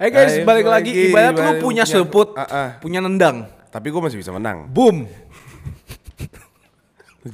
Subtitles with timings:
[0.00, 1.12] Eh guys, Ayo, balik lagi.
[1.12, 2.68] Ibarat lu punya ya, selput, ah, ah.
[2.80, 3.44] punya nendang.
[3.68, 4.64] Tapi gue masih bisa menang.
[4.72, 5.04] Boom.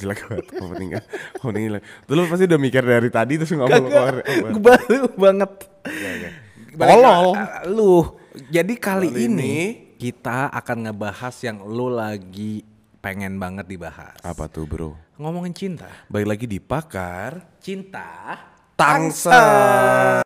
[0.02, 0.90] Jelek banget opening
[1.46, 1.82] opening jelek.
[2.10, 4.18] Dulu pasti udah mikir dari tadi terus ngomong keluar.
[4.18, 4.58] Kagak.
[4.58, 5.52] Baru banget.
[6.74, 7.26] Balik Tolol.
[7.30, 7.94] ke- Lu.
[8.50, 12.66] Jadi kali, Kali ini, ini- kita akan ngebahas yang lu lagi
[12.98, 14.18] pengen banget dibahas.
[14.26, 14.98] Apa tuh bro?
[15.22, 15.86] Ngomongin cinta.
[16.10, 18.34] Balik lagi di pakar Cinta
[18.74, 19.30] Tangsa.
[19.30, 20.25] Udah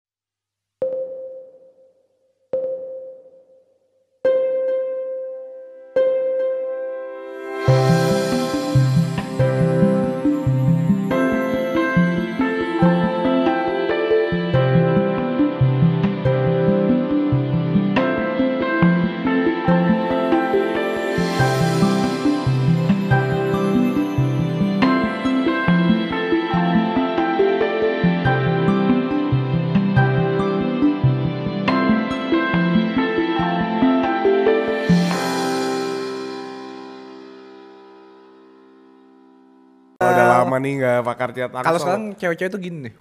[41.05, 41.65] pakar Tangsa.
[41.65, 42.95] Kalau sekarang cewek-cewek tuh gini nih.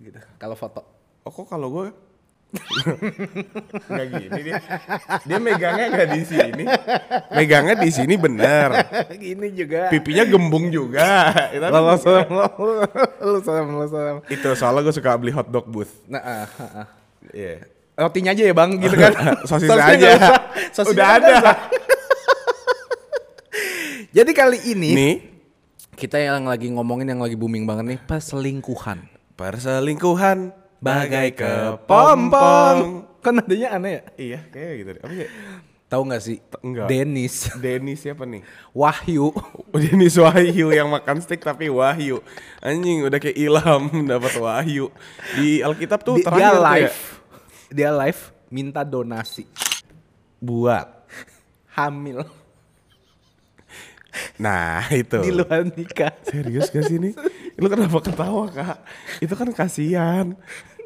[0.00, 0.18] Gitu.
[0.38, 0.80] Kalau foto.
[1.24, 1.86] Oh kok kalau gue
[3.86, 4.58] nggak gini dia.
[5.22, 6.64] Dia megangnya nggak di sini.
[7.30, 8.68] Megangnya di sini bener.
[9.14, 9.86] gini juga.
[9.92, 11.30] Pipinya gembung juga.
[11.54, 11.80] Itu lu
[13.22, 14.16] lu serem, lu serem.
[14.26, 15.92] Itu soalnya gue suka beli hotdog booth.
[16.10, 16.86] Nah, ah, ah, ah.
[17.30, 17.62] Iya.
[18.00, 19.12] rotinya aja ya bang, gitu kan?
[19.48, 20.12] Sosisnya Sosisnya aja.
[20.72, 21.34] Sosisnya Udah ada.
[24.16, 25.29] Jadi kali ini Nih
[26.00, 29.04] kita yang lagi ngomongin yang lagi booming banget nih perselingkuhan.
[29.36, 33.04] perselingkuhan bagai kepompong.
[33.20, 34.02] Kan adanya aneh ya?
[34.16, 35.02] Iya kayak gitu deh.
[35.04, 35.28] Apa sih?
[35.90, 36.38] Tahu nggak sih?
[36.62, 36.86] enggak.
[36.88, 38.40] Denis, Denny siapa nih?
[38.72, 39.28] Wahyu.
[39.84, 42.24] Dennis Wahyu yang makan steak tapi Wahyu.
[42.62, 44.88] Anjing udah kayak ilham dapat Wahyu.
[45.36, 46.98] Di Alkitab tuh Di- dia tuh ya, live.
[47.68, 49.44] Dia live minta donasi
[50.40, 50.96] buat.
[51.70, 52.26] hamil
[54.36, 55.18] Nah itu.
[55.22, 56.12] di luar nikah.
[56.26, 57.10] Serius gak sih ini?
[57.56, 58.78] Lu kenapa ketawa kak?
[59.18, 60.34] Itu kan kasihan.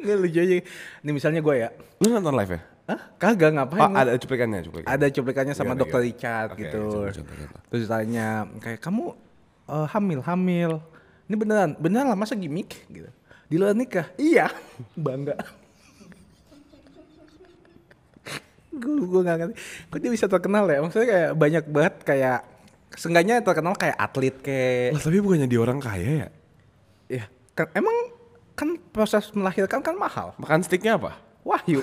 [0.01, 0.55] Nggak lucu aja.
[1.01, 1.69] Nih misalnya gue ya.
[2.03, 2.61] Lu nonton live ya?
[2.85, 3.01] Hah?
[3.17, 3.81] Kagak ngapain?
[3.81, 4.93] Oh ada cuplikannya cuplikannya.
[4.93, 6.09] ada cuplikannya sama Gimana, dokter gimana?
[6.13, 6.81] Richard Oke, gitu.
[6.85, 7.59] coba, coba, coba.
[7.73, 8.27] Terus ditanya
[8.61, 9.05] kayak kamu
[9.73, 10.73] eh, hamil hamil.
[11.25, 13.09] Ini beneran beneran lah masa gimmick gitu.
[13.49, 14.13] Di luar nikah?
[14.21, 14.53] Iya.
[15.01, 15.41] Bangga.
[18.75, 19.55] gue gue gak ngerti.
[19.87, 20.83] Kok dia bisa terkenal ya?
[20.83, 22.39] Maksudnya kayak banyak banget kayak
[22.95, 26.29] Seenggaknya terkenal kayak atlet kayak Lah tapi bukannya dia orang kaya ya?
[27.11, 27.97] ya kan, emang
[28.55, 30.33] kan proses melahirkan kan mahal.
[30.39, 31.19] Makan steaknya apa?
[31.43, 31.83] Wahyu.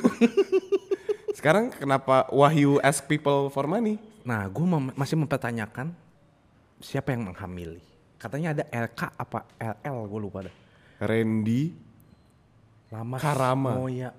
[1.37, 3.99] Sekarang kenapa Wahyu ask people for money?
[4.21, 5.91] Nah, gue masih mempertanyakan
[6.79, 7.81] siapa yang menghamili.
[8.21, 10.55] Katanya ada LK apa LL, gue lupa dah.
[11.01, 11.73] Randy
[12.91, 13.15] Lama.
[13.17, 13.71] Karama.
[13.79, 14.11] Oh iya.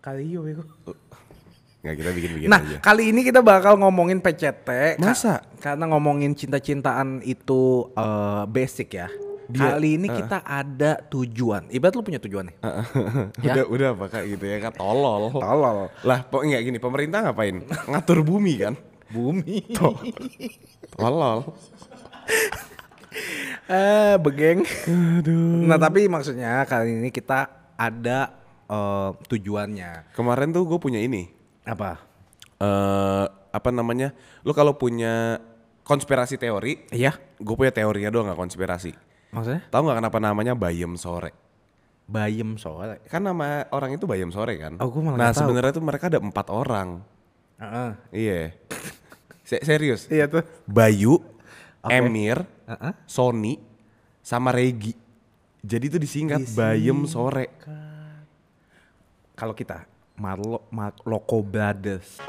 [0.00, 0.60] Kalio ya
[1.84, 2.76] Nggak kita bikin-bikin Nah, aja.
[2.80, 4.96] kali ini kita bakal ngomongin PCT.
[4.96, 5.44] Ka- Masa?
[5.60, 9.08] karena ngomongin cinta-cintaan itu eh, basic ya.
[9.44, 11.68] Dia- kali ini kita ada tujuan.
[11.68, 12.56] Ibarat lu punya tujuan nih.
[13.44, 13.52] Ya.
[13.52, 15.28] Udah udah apa kayak gitu ya kan tolol.
[15.30, 15.92] Tolol.
[16.00, 17.60] Lah, kok enggak gini, pemerintah ngapain?
[17.62, 18.74] Ngatur bumi kan?
[19.12, 19.60] Bumi.
[20.96, 21.44] Tolol.
[23.64, 24.66] Eh, begeng.
[25.20, 25.64] Aduh.
[25.64, 27.46] Nah, tapi maksudnya kali ini kita
[27.78, 28.34] ada
[28.66, 30.12] eh, tujuannya.
[30.12, 31.30] Kemarin tuh gue punya ini.
[31.64, 32.00] Apa?
[32.54, 34.14] eh apa namanya?
[34.42, 35.38] Lu kalau punya
[35.82, 37.14] konspirasi teori, Iya.
[37.36, 38.92] gue punya teorinya doang nggak konspirasi.
[39.30, 39.62] Maksudnya?
[39.68, 41.34] Tahu nggak kenapa namanya Bayem Sore?
[42.04, 43.00] Bayem soalnya.
[43.08, 44.76] Kan nama orang itu Bayem Sore kan?
[44.78, 47.00] Oh, gua malah nah sebenarnya tuh mereka ada empat orang.
[47.58, 47.90] Heeh.
[48.12, 48.40] Iya.
[49.42, 50.06] Se- serius.
[50.14, 50.44] Iya tuh.
[50.64, 51.16] Bayu,
[51.80, 51.90] Oke.
[51.90, 52.92] Emir, Heeh.
[53.04, 53.56] Sony,
[54.20, 54.92] sama Regi.
[55.64, 57.48] Jadi itu disingkat Bayem Sore.
[59.34, 62.22] Kalau kita Marlo Marloko Brothers.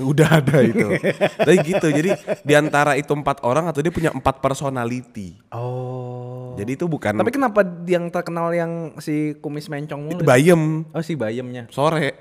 [0.00, 0.88] Udah ada itu.
[1.46, 1.86] Tapi gitu.
[1.92, 5.36] Jadi di antara itu empat orang atau dia punya empat personality.
[5.52, 6.56] Oh.
[6.56, 10.20] Jadi itu bukan Tapi kenapa yang terkenal yang si kumis mencong mulu?
[10.20, 11.68] itu Bayem Oh si Bayemnya.
[11.68, 12.16] Sore.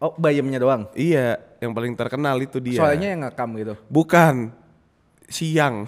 [0.00, 0.88] Oh Bayemnya doang.
[0.96, 2.80] Iya, yang paling terkenal itu dia.
[2.80, 3.74] Soalnya yang ngekam gitu.
[3.88, 4.52] bukan
[5.28, 5.84] siang.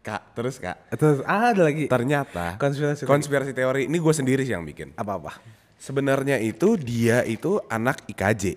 [0.00, 0.80] Kak, terus Kak.
[0.96, 1.84] Terus ah, ada lagi.
[1.84, 3.04] Ternyata Konspirasi.
[3.04, 4.96] konspirasi teori ini gue sendiri sih yang bikin.
[4.96, 5.36] Apa-apa?
[5.76, 8.56] Sebenarnya itu dia itu anak IKJ.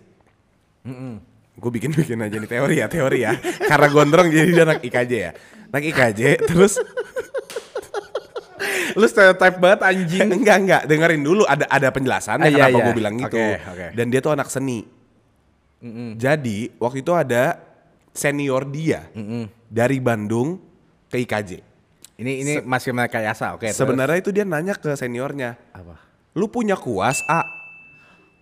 [1.53, 3.35] Gue bikin-bikin aja nih teori ya, teori ya.
[3.59, 5.31] Karena gondrong jadi dia anak IKJ ya.
[5.69, 6.79] Anak IKJ terus
[8.93, 10.29] Lu stereotype banget anjing.
[10.39, 12.85] enggak enggak dengerin dulu ada ada penjelasannya Ah, iya, kenapa iya.
[12.87, 13.35] gue bilang gitu.
[13.35, 13.85] Oke, oke.
[13.97, 14.79] Dan dia tuh anak seni.
[16.15, 17.59] Jadi waktu itu ada
[18.15, 19.11] senior dia
[19.67, 20.55] dari Bandung
[21.13, 21.61] ke IKJ.
[22.17, 23.69] Ini ini masih mereka yasa, oke.
[23.69, 23.77] terus.
[23.77, 26.01] Sebenarnya itu dia nanya ke seniornya, apa?
[26.33, 27.45] lu punya kuas A.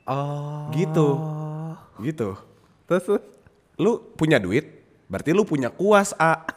[0.07, 0.71] Oh.
[0.71, 1.07] Gitu.
[1.99, 2.39] Gitu.
[2.87, 3.23] Terus, terus?
[3.75, 6.47] Lu punya duit, berarti lu punya kuas A.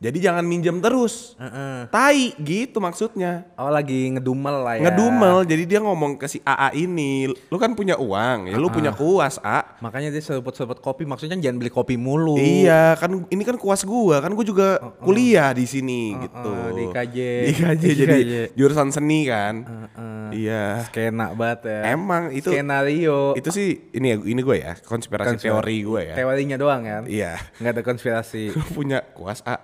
[0.00, 1.36] Jadi jangan minjem terus.
[1.36, 1.84] Heeh.
[1.92, 3.44] Tai gitu maksudnya.
[3.52, 4.88] Oh lagi ngedumel lah ya.
[4.88, 8.96] Ngedumel, jadi dia ngomong ke si AA ini, lu kan punya uang, ya lu punya
[8.96, 9.76] kuas A.
[9.84, 12.40] Makanya dia seruput-seruput kopi, maksudnya jangan beli kopi mulu.
[12.40, 16.48] Iya, kan ini kan kuas gua, kan gua juga kuliah di sini gitu.
[16.48, 17.16] uh, di IKJ.
[17.20, 18.34] Di IKJ, Di jadi IKJ.
[18.56, 19.54] jurusan seni kan.
[20.00, 20.32] uh.
[20.32, 20.88] Iya.
[20.88, 21.92] Skena banget ya.
[21.92, 23.36] Emang itu Skenario.
[23.36, 25.44] itu sih ini ya ini gue ya, konspirasi Konspirasi.
[25.44, 26.14] teori gue ya.
[26.16, 27.02] Teorinya doang kan?
[27.04, 27.36] Iya.
[27.60, 28.48] Nggak ada konspirasi.
[28.72, 29.60] Punya kuas A.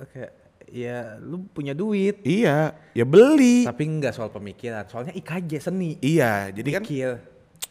[0.00, 0.24] Oke.
[0.66, 2.18] Ya, lu punya duit.
[2.26, 3.62] Iya, ya beli.
[3.62, 4.82] Tapi nggak soal pemikiran.
[4.90, 5.94] Soalnya IKJ seni.
[6.02, 6.82] Iya, jadi kan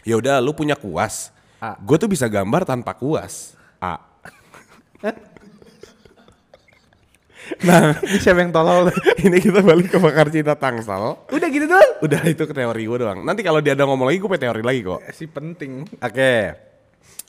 [0.06, 1.36] ya udah lu punya kuas.
[1.60, 1.76] A.
[1.82, 3.60] Gue tuh bisa gambar tanpa kuas.
[3.84, 4.00] A.
[7.68, 8.94] nah, Ini siapa yang tolol?
[9.26, 11.20] ini kita balik ke bakar cinta Tangsel.
[11.34, 11.92] Udah gitu doang.
[12.00, 13.26] Udah itu ke teori gue doang.
[13.28, 15.02] Nanti kalau dia ada ngomong lagi gue punya teori lagi kok.
[15.12, 15.84] Si penting.
[16.00, 16.54] Oke.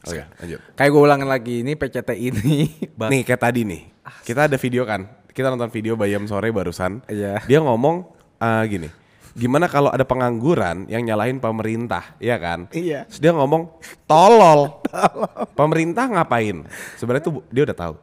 [0.07, 0.61] Oke, lanjut.
[0.79, 2.71] Kayak gue ulangin lagi ini PCT ini.
[2.95, 3.96] Nih kayak tadi nih.
[4.23, 5.07] Kita ada video kan.
[5.31, 7.05] Kita nonton video Bayam sore barusan.
[7.07, 7.45] Iya.
[7.45, 8.07] Dia ngomong
[8.39, 8.89] eh, gini.
[9.37, 12.73] Gimana kalau ada pengangguran yang nyalahin pemerintah, iya kan?
[12.73, 13.05] Iya.
[13.05, 13.69] Terus dia ngomong
[14.09, 14.81] tolol.
[15.61, 16.65] pemerintah ngapain?
[16.97, 17.95] Sebenarnya tuh dia udah tahu.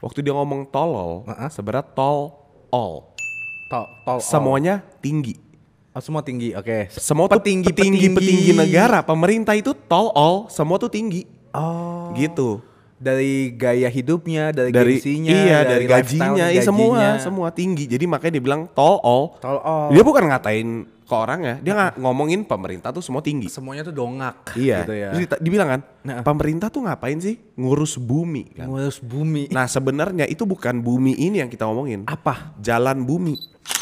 [0.00, 2.32] Waktu dia ngomong tolol, sebenarnya tol
[2.72, 3.12] all.
[3.68, 4.18] Tol, tol.
[4.24, 5.36] Semuanya tinggi.
[5.92, 6.56] Oh, semua tinggi.
[6.56, 6.88] Oke.
[6.88, 8.16] Semua tuh Petinggi- petinggi, petinggi.
[8.16, 11.28] petinggi negara, pemerintah itu tol all, semua tuh tinggi.
[11.52, 12.16] Oh.
[12.16, 12.64] Gitu.
[13.02, 17.10] Dari gaya hidupnya, dari, dari gengsinya, iya dari, gajinya, lifestyle, iya semua gajinya.
[17.18, 19.90] semua tinggi jadi makanya dia bilang tol all Tol all.
[19.90, 20.68] dia bukan ngatain
[21.02, 24.54] ke orangnya dia nggak ngomongin pemerintah tuh semua tinggi Semuanya tuh dongak.
[24.54, 25.10] iya Gitu ya.
[25.12, 26.22] Terus dibilang kan Nah.
[26.22, 29.46] pemerintah tuh ngapain sih ngurus bumi kan Ngurus bumi.
[29.48, 32.54] nah sebenarnya itu bukan bumi ini yang kita ngomongin Apa?
[32.56, 33.34] jalan bumi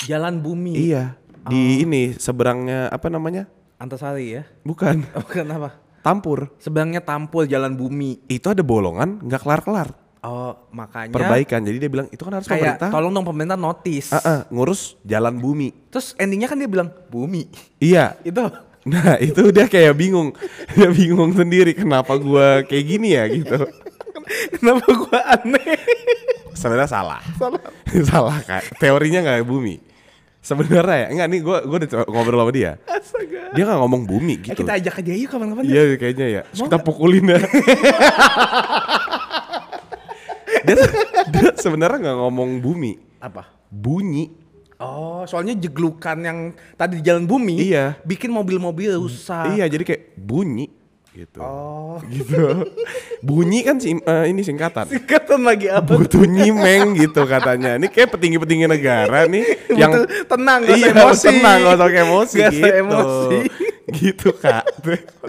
[0.02, 0.72] Jalan bumi.
[0.81, 3.44] iya di ini seberangnya apa namanya
[3.76, 4.43] Antasari ya.
[4.61, 5.76] bukan Oh, kenapa?
[6.00, 6.52] Tampur.
[6.61, 8.25] Sebenarnya tampul jalan bumi.
[8.29, 9.88] itu ada bolongan nggak kelar kelar
[10.20, 11.64] Oh, makanya perbaikan.
[11.64, 12.88] Jadi dia bilang itu kan harus kayak pemerintah.
[12.93, 14.12] tolong dong pemerintah notice.
[14.12, 15.73] Ah, ah, ngurus jalan bumi.
[15.88, 17.49] Terus endingnya kan dia bilang bumi.
[17.81, 18.20] iya.
[18.20, 18.44] Itu.
[18.85, 20.37] Nah itu dia kayak bingung.
[20.76, 23.64] Dia bingung sendiri kenapa gua kayak gini ya gitu.
[24.61, 25.75] Kenapa gua aneh?
[26.55, 27.20] Sebenarnya salah.
[27.35, 27.58] Salah.
[28.06, 28.79] Salah kak.
[28.79, 29.90] Teorinya gak bumi
[30.41, 33.53] Sebenarnya ya Enggak nih gua, gua udah ngobrol sama dia Astaga.
[33.53, 35.63] Dia gak ngomong bumi Eh, gitu kita ajak aja yuk kapan-kapan.
[35.65, 37.41] Iya kayaknya ya Terus kita pukulin ya
[40.61, 40.77] Dia,
[41.31, 43.49] dia sebenarnya gak ngomong bumi Apa?
[43.69, 44.37] Bunyi
[44.81, 46.39] Oh, soalnya jeglukan yang
[46.73, 48.01] tadi di jalan bumi Iya.
[48.01, 49.53] bikin mobil-mobil rusak.
[49.53, 50.73] Iya jadi kayak bunyi
[51.11, 51.99] gitu Oh.
[52.15, 52.71] gitu
[53.21, 55.99] bunyi kan sih eh, ini singkatan Singkatan lagi apa?
[55.99, 57.77] butuh nyimeng gitu katanya.
[57.77, 61.27] Ini kayak petinggi-petinggi negara nih yang Butuh tenang, gak iya, emosi.
[61.29, 62.67] tenang, gak emosi Gak gitu.
[62.81, 63.39] emosi.
[63.91, 64.65] gitu kak.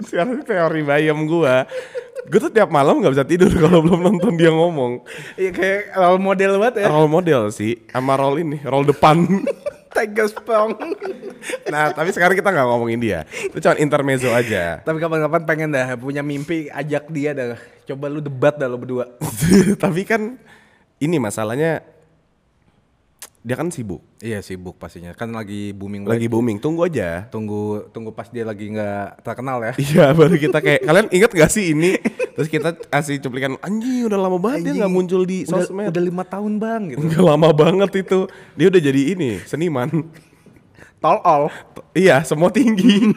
[0.06, 1.66] Sekarang teori bayam gua.
[2.22, 5.02] Gue tuh tiap malam nggak bisa tidur kalau belum nonton dia ngomong.
[5.34, 6.88] Iya kayak role model banget ya.
[6.88, 9.26] Role model sih, sama role ini, role depan.
[9.92, 10.72] Tegas pong.
[11.68, 13.20] nah, tapi sekarang kita nggak ngomongin dia.
[13.28, 14.80] Itu cuma intermezzo aja.
[14.80, 17.60] Tapi kapan-kapan pengen dah punya mimpi ajak dia dah.
[17.84, 19.12] Coba lu debat dah lu berdua.
[19.84, 20.40] tapi kan
[21.02, 21.84] ini masalahnya
[23.42, 24.06] dia kan sibuk.
[24.22, 25.10] Iya sibuk pastinya.
[25.18, 26.30] Kan lagi booming Lagi banget.
[26.30, 27.26] booming, tunggu aja.
[27.26, 29.72] Tunggu tunggu pas dia lagi nggak terkenal ya.
[29.74, 31.98] Iya baru kita kayak kalian inget gak sih ini
[32.34, 36.02] terus kita kasih cuplikan anjing udah lama banget dia nggak muncul di udah, sosmed udah
[36.02, 37.04] lima tahun bang gitu.
[37.04, 38.18] udah lama banget itu
[38.56, 39.88] dia udah jadi ini seniman
[41.02, 41.50] Tol all.
[41.92, 43.02] iya semua tinggi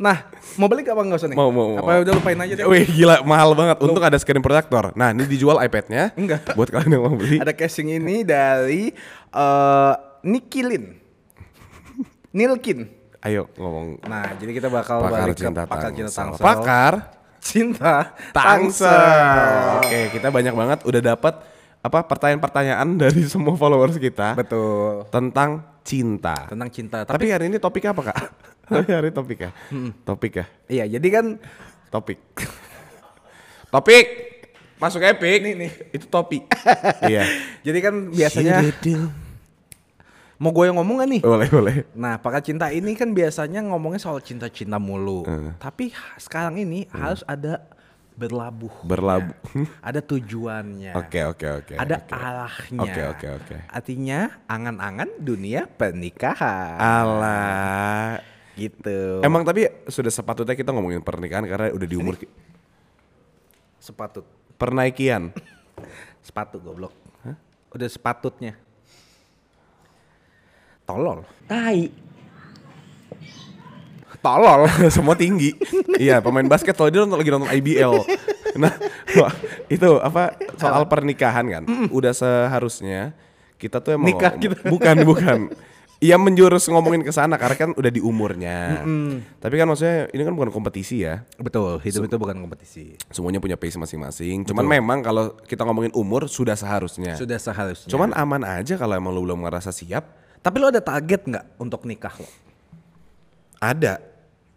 [0.00, 0.16] Nah,
[0.56, 1.36] mau balik apa enggak usah nih?
[1.36, 1.84] Mau, mau, mau.
[1.84, 2.64] Apa udah lupain aja deh?
[2.64, 6.56] Wih gila mahal banget untung ada screen protector nah ini dijual iPadnya Enggak.
[6.56, 8.96] buat kalian yang mau beli Ada casing ini dari
[9.30, 9.92] eh
[10.22, 10.96] Nikilin.
[12.30, 12.88] Nilkin.
[13.20, 16.40] ayo ngomong Nah, jadi kita bakal pakar balik ke cinta pakar cinta tangsel tangsel.
[16.40, 16.92] pakar
[17.38, 17.92] cinta
[18.32, 21.34] tangsel oke kita banyak banget udah dapat
[21.80, 25.04] apa pertanyaan-pertanyaan dari semua followers kita Betul.
[25.08, 27.04] tentang cinta Tentang cinta.
[27.04, 28.16] Tapi Tapi hari ini topiknya apa kak?
[28.70, 29.50] Tapi hari topik ya?
[30.06, 30.46] Topik ya?
[30.70, 31.26] iya, jadi kan
[31.90, 32.22] Topik.
[33.74, 34.06] topik!
[34.78, 35.42] Masuk epic.
[35.42, 35.72] Nih, nih.
[35.90, 36.46] Itu topik.
[37.10, 37.26] iya.
[37.66, 38.62] jadi kan biasanya
[40.40, 41.20] mau gue yang ngomong gak nih?
[41.20, 41.74] Boleh, boleh.
[41.92, 45.28] Nah, pakar cinta ini kan biasanya ngomongnya soal cinta-cinta mulu.
[45.28, 45.52] Eh.
[45.60, 47.60] Tapi sekarang ini harus ada
[48.16, 48.72] berlabuh.
[48.86, 49.36] Berlabuh.
[49.84, 50.96] ada tujuannya.
[50.96, 51.74] Oke, oke, oke.
[51.76, 52.14] ada oke.
[52.16, 52.80] arahnya.
[52.80, 53.56] Oke, oke, oke.
[53.68, 56.80] Artinya angan-angan dunia pernikahan.
[56.80, 58.29] Alah.
[58.54, 59.20] Gitu.
[59.20, 62.30] Emang tapi sudah sepatutnya kita ngomongin pernikahan karena udah di umur ki-
[63.78, 64.24] sepatut.
[64.56, 65.32] pernaikian.
[66.26, 66.92] Sepatu goblok.
[67.70, 68.58] Udah sepatutnya.
[70.84, 71.22] Tolol.
[71.46, 71.88] Tai.
[74.20, 74.68] Tolol.
[74.94, 75.56] semua tinggi.
[75.96, 77.94] iya, pemain basket kalau dia nonton lagi nonton IBL.
[78.58, 78.74] nah,
[79.70, 81.64] itu apa soal pernikahan kan?
[81.88, 83.14] Udah seharusnya
[83.56, 84.56] kita tuh emang Nikah gitu.
[84.68, 85.38] bukan bukan.
[86.00, 88.88] Iya menjurus ngomongin ke sana karena kan udah di umurnya.
[89.36, 91.28] Tapi kan maksudnya ini kan bukan kompetisi ya.
[91.36, 92.96] Betul, hidup itu bukan kompetisi.
[93.12, 94.48] Semuanya punya pace masing-masing.
[94.48, 97.20] Cuman memang kalau kita ngomongin umur sudah seharusnya.
[97.20, 97.92] Sudah seharusnya.
[97.92, 100.18] Cuman aman aja kalau emang lu belum ngerasa siap.
[100.40, 102.24] tapi lo ada target nggak untuk nikah lo?
[103.60, 104.00] Ada.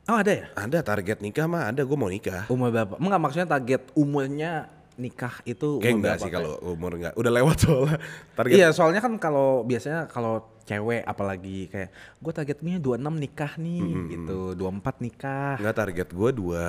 [0.07, 0.47] Oh ada ya?
[0.55, 1.83] Ada target nikah mah ada.
[1.83, 2.47] Gue mau nikah.
[2.47, 2.95] Umur berapa?
[2.95, 7.13] Enggak maksudnya target umurnya nikah itu Kayak enggak sih kalau umur enggak.
[7.13, 7.97] Udah lewat soalnya.
[8.33, 10.33] Target Iya, soalnya kan kalau biasanya kalau
[10.63, 14.63] cewek apalagi kayak gue targetnya 26 nikah nih gitu, 24
[14.99, 16.63] nikah Enggak target gue dua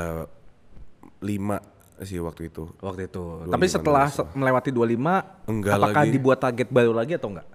[1.21, 1.59] lima
[1.97, 2.69] sih waktu itu.
[2.77, 3.25] waktu itu.
[3.47, 6.11] Tapi setelah se- melewati 25 Enggak apakah lagi.
[6.11, 7.47] dibuat target baru lagi atau enggak?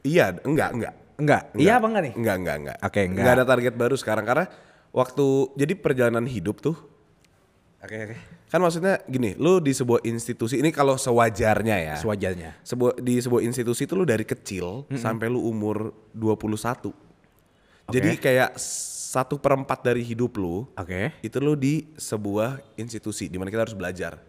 [0.00, 0.94] Iya, enggak, enggak.
[1.18, 1.42] Enggak.
[1.52, 2.14] Iya apa enggak nih?
[2.14, 2.76] Enggak, enggak, enggak.
[2.80, 3.34] Oke, enggak.
[3.34, 4.46] ada target baru sekarang karena
[4.90, 6.78] waktu jadi perjalanan hidup tuh
[7.78, 8.16] Oke, oke.
[8.50, 11.94] kan maksudnya gini, lu di sebuah institusi ini kalau sewajarnya ya.
[11.94, 12.58] Sewajarnya.
[12.66, 16.90] sebuah di sebuah institusi itu lu dari kecil sampai lu umur 21.
[17.88, 18.58] Jadi kayak
[19.08, 21.16] satu perempat dari hidup lu Oke.
[21.24, 24.20] itu lu di sebuah institusi di mana kita harus belajar.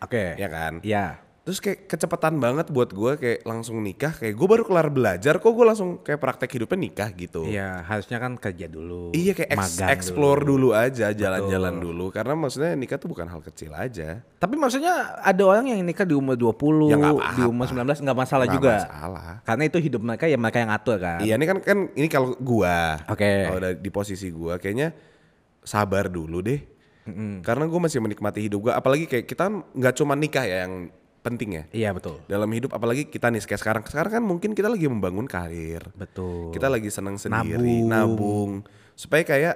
[0.00, 0.38] Oke.
[0.40, 0.80] Ya kan?
[0.80, 1.31] Iya.
[1.42, 5.50] Terus kayak kecepatan banget buat gue kayak langsung nikah kayak gue baru kelar belajar kok
[5.50, 7.42] gue langsung kayak praktek hidupnya nikah gitu.
[7.42, 9.10] Iya, harusnya kan kerja dulu.
[9.10, 13.74] Iya kayak magang explore dulu, aja jalan-jalan dulu karena maksudnya nikah tuh bukan hal kecil
[13.74, 14.22] aja.
[14.38, 18.18] Tapi maksudnya ada orang yang nikah di umur 20, Ya nggak di umur 19 nggak
[18.22, 18.74] masalah Nggak juga.
[18.86, 19.30] masalah.
[19.42, 21.18] Karena itu hidup mereka ya mereka yang atur kan.
[21.26, 23.02] Iya ini kan kan ini kalau gua.
[23.10, 23.50] Oke.
[23.50, 24.94] Kalau udah di posisi gua kayaknya
[25.66, 26.62] sabar dulu deh.
[27.42, 30.86] Karena gua masih menikmati hidup gua apalagi kayak kita nggak cuma nikah ya yang
[31.22, 31.64] penting ya.
[31.70, 32.18] Iya betul.
[32.26, 33.82] Dalam hidup apalagi kita nih kayak sekarang.
[33.86, 35.86] Sekarang kan mungkin kita lagi membangun karir.
[35.94, 36.50] Betul.
[36.50, 37.88] Kita lagi senang sendiri, Nabung.
[37.88, 38.50] nabung.
[38.98, 39.54] Supaya kayak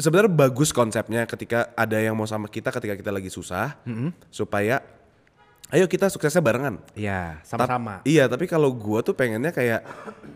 [0.00, 3.76] sebenarnya bagus konsepnya ketika ada yang mau sama kita ketika kita lagi susah.
[4.32, 4.80] Supaya
[5.74, 6.78] ayo kita suksesnya barengan.
[6.96, 8.00] Iya, sama-sama.
[8.06, 9.82] Iya, tapi kalau gua tuh pengennya kayak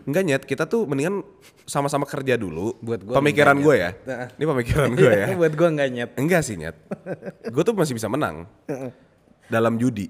[0.03, 1.23] enggak nyet, kita tuh mendingan
[1.63, 2.75] sama-sama kerja dulu.
[2.83, 3.91] Buat gua pemikiran enggak gue ya.
[4.37, 5.25] Ini pemikiran gue ya.
[5.33, 6.09] Buat gua nggak nyet.
[6.19, 6.75] Enggak sih nyet.
[7.47, 8.45] gue tuh masih bisa menang.
[9.51, 10.07] Dalam judi.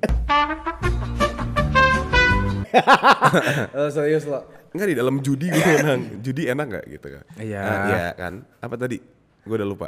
[3.73, 4.45] Oh, serius lo.
[4.71, 6.01] Enggak di dalam judi gue menang.
[6.21, 7.23] Judi enak nggak gitu kan?
[7.41, 7.61] Iya.
[7.65, 8.33] Ah, iya kan?
[8.61, 9.01] Apa tadi?
[9.43, 9.87] Gue udah lupa.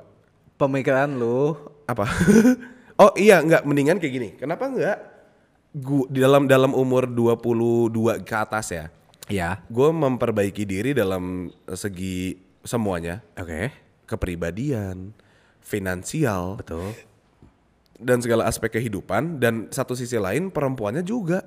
[0.57, 1.53] Pemikiran lu
[1.85, 2.09] Apa?
[3.01, 4.29] oh iya, enggak mendingan kayak gini.
[4.35, 4.97] Kenapa enggak?
[5.73, 8.85] Gua di dalam dalam umur 22 ke atas ya.
[9.29, 9.63] Iya.
[9.69, 13.21] Gue memperbaiki diri dalam segi semuanya.
[13.37, 13.85] Oke.
[14.03, 15.15] kepribadian,
[15.63, 16.91] finansial, Betul.
[17.95, 19.37] Dan segala aspek kehidupan.
[19.37, 21.43] Dan satu sisi lain perempuannya juga.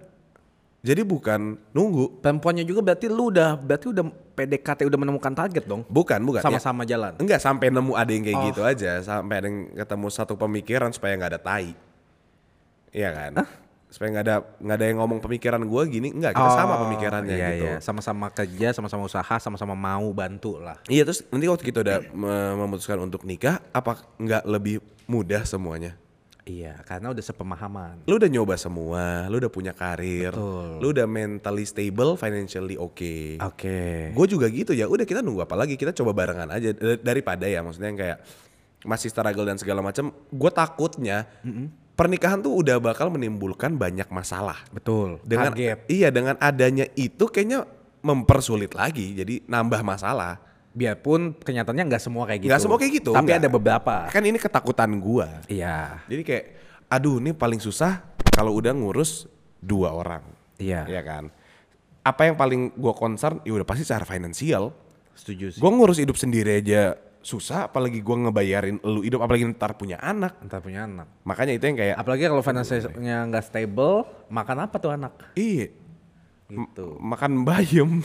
[0.80, 4.06] Jadi bukan nunggu, Perempuannya juga berarti lu udah berarti udah
[4.38, 5.82] PDKT udah menemukan target dong.
[5.88, 6.38] bukan bukan.
[6.38, 7.18] Ya, Sama-sama jalan.
[7.18, 8.44] enggak sampai nemu ada yang kayak Oh.
[8.46, 11.74] gitu aja, sampai ada yang ketemu satu pemikiran supaya nggak ada tai,
[12.92, 13.32] iya kan?
[13.86, 17.34] Supaya nggak ada nggak ada yang ngomong pemikiran gue gini, enggak kita sama Oh, pemikirannya
[17.34, 17.66] iya, gitu.
[17.66, 20.78] Iya, sama-sama kerja, sama-sama usaha, sama-sama mau bantu lah.
[20.86, 25.98] Iya terus nanti waktu kita udah me- memutuskan untuk nikah, apa nggak lebih mudah semuanya?
[26.46, 28.06] Iya, karena udah sepemahaman.
[28.06, 30.78] lu udah nyoba semua, lu udah punya karir, Betul.
[30.78, 33.42] lu udah mentally stable, financially oke.
[33.42, 34.14] Oke.
[34.14, 36.70] Gue juga gitu ya, udah kita nunggu apa lagi, kita coba barengan aja
[37.02, 38.18] daripada ya maksudnya yang kayak
[38.86, 40.14] masih struggle dan segala macam.
[40.30, 41.26] Gue takutnya
[41.98, 44.62] pernikahan tuh udah bakal menimbulkan banyak masalah.
[44.70, 45.18] Betul.
[45.26, 45.90] Dengan Target.
[45.90, 47.66] iya dengan adanya itu kayaknya
[48.06, 50.38] mempersulit lagi, jadi nambah masalah.
[50.76, 52.50] Biarpun kenyataannya nggak semua kayak gitu.
[52.52, 53.40] Nggak semua kayak gitu, Tapi nggak.
[53.40, 53.94] ada beberapa.
[54.12, 55.40] Kan ini ketakutan gua.
[55.48, 56.04] Iya.
[56.04, 56.44] Jadi kayak,
[56.92, 59.24] aduh ini paling susah kalau udah ngurus
[59.56, 60.20] dua orang.
[60.60, 60.84] Iya.
[60.84, 61.24] Iya kan.
[62.04, 64.76] Apa yang paling gua concern, ya udah pasti secara finansial.
[65.16, 65.60] Setuju sih.
[65.64, 66.92] Gua ngurus hidup sendiri aja
[67.24, 70.36] susah, apalagi gua ngebayarin lu hidup, apalagi ntar punya anak.
[70.38, 71.08] Entar punya anak.
[71.24, 75.32] Makanya itu yang kayak, Apalagi kalau finansialnya nggak stable, makan apa tuh anak?
[75.32, 75.72] iya,
[76.46, 76.86] Gitu.
[77.00, 78.04] makan bayam.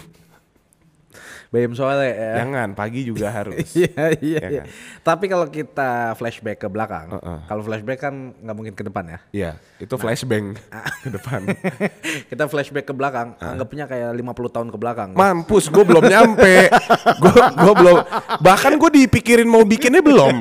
[1.51, 2.47] Bayam sore ya.
[2.47, 3.59] Jangan, pagi juga harus.
[3.75, 4.39] Iya iya.
[4.39, 4.61] Ya iya.
[4.63, 4.67] kan?
[5.03, 7.39] Tapi kalau kita flashback ke belakang, Heeh.
[7.43, 9.19] kalau flashback kan nggak mungkin ke depan ya.
[9.35, 9.51] Iya,
[9.83, 10.55] itu flashbang
[11.03, 11.43] ke depan.
[12.31, 15.09] kita flashback ke belakang, anggapnya kayak 50 tahun ke belakang.
[15.11, 16.71] Mampus, gue belum nyampe.
[17.19, 17.97] Gue gua belum.
[18.39, 20.39] Bahkan gue dipikirin mau bikinnya belum.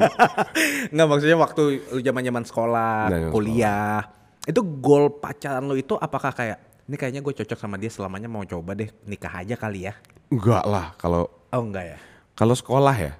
[0.95, 4.07] Nggak maksudnya waktu lu zaman-zaman sekolah, Nah, kuliah,
[4.47, 8.43] itu goal pacaran lu itu apakah kayak ini kayaknya gue cocok sama dia selamanya mau
[8.43, 9.95] coba deh nikah aja kali ya?
[10.27, 11.99] Enggak lah, kalau Oh enggak ya?
[12.35, 13.13] kalau sekolah ya.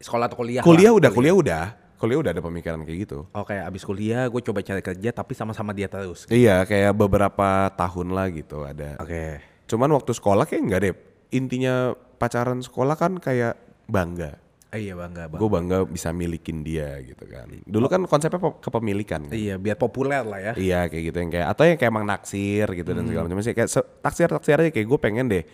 [0.00, 0.64] Sekolah atau kuliah?
[0.64, 0.96] Kuliah lah.
[0.96, 1.64] udah, kuliah udah.
[2.00, 3.28] Kuliah udah ada pemikiran kayak gitu.
[3.36, 6.24] Oh kayak abis kuliah gue coba cari kerja tapi sama-sama dia terus.
[6.32, 8.96] Iya, kayak beberapa tahun lah gitu ada.
[8.96, 9.44] Oke.
[9.68, 10.94] Cuman waktu sekolah kayak enggak deh.
[11.28, 13.60] Intinya pacaran sekolah kan kayak
[13.92, 14.40] bangga.
[14.68, 15.40] Eh, iya bangga bang.
[15.40, 17.48] Gue bangga bisa milikin dia gitu kan.
[17.64, 19.24] Dulu kan konsepnya pe- kepemilikan.
[19.24, 19.32] kan.
[19.32, 20.52] Iya biar populer lah ya.
[20.54, 23.36] Iya kayak gitu yang kayak atau yang kayak emang naksir gitu dan segala macam.
[23.36, 25.44] Maksudnya kayak taksir taksir aja kayak gue pengen deh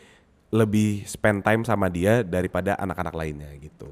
[0.51, 3.87] lebih spend time sama dia daripada anak-anak lainnya gitu.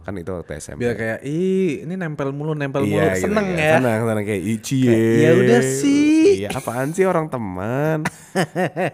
[0.00, 0.80] Kan itu waktu SMP.
[0.80, 3.72] Biar kayak ih ini nempel mulu nempel mulu Iya, gitu, seneng kayak ya.
[3.76, 4.78] Seneng, seneng kayak ici
[5.18, 6.08] "Ya udah sih."
[6.40, 8.04] Iya, apaan sih orang teman?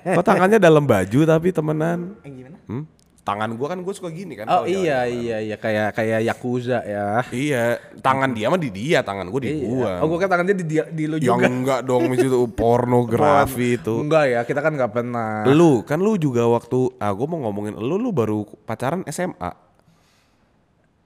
[0.03, 2.19] Kok tangannya dalam baju tapi temenan?
[2.23, 2.59] Eh, gimana?
[2.67, 2.85] Hmm?
[3.27, 4.47] Tangan gua kan gue suka gini kan.
[4.47, 5.19] Oh iya jalan-jalan.
[5.19, 7.27] iya iya kayak kayak yakuza ya.
[7.27, 7.63] Iya,
[7.99, 9.67] tangan dia mah di dia, tangan gue di Iya.
[9.67, 9.91] gua.
[9.99, 11.47] Oh gue kan tangan dia di, di, di lu Yang juga.
[11.49, 13.95] enggak dong itu pornografi itu.
[13.99, 15.43] Enggak ya, kita kan nggak pernah.
[15.45, 19.51] Lu kan lu juga waktu ah gue mau ngomongin lu lu baru pacaran SMA.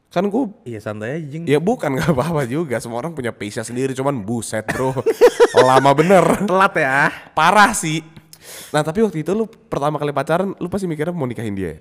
[0.09, 1.47] Kan gue Iya santai aja jing.
[1.47, 4.91] ya bukan nggak apa-apa juga semua orang punya pace sendiri cuman buset bro
[5.63, 7.15] lama bener Telat ya.
[7.31, 8.03] parah sih
[8.69, 11.79] nah tapi waktu itu lu pertama kali pacaran lu pasti mikirnya mau nikahin dia ya?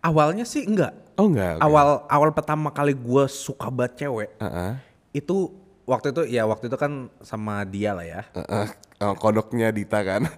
[0.00, 0.96] Awalnya sih enggak.
[1.14, 1.62] oh enggak oke.
[1.62, 4.72] Awal awal pertama kali gue suka banget cewek Heeh.
[5.12, 5.52] itu
[5.84, 8.22] waktu itu ya waktu itu kan sama dia lah ya.
[8.32, 8.66] Heeh.
[9.00, 10.28] Oh, kodoknya Dita kan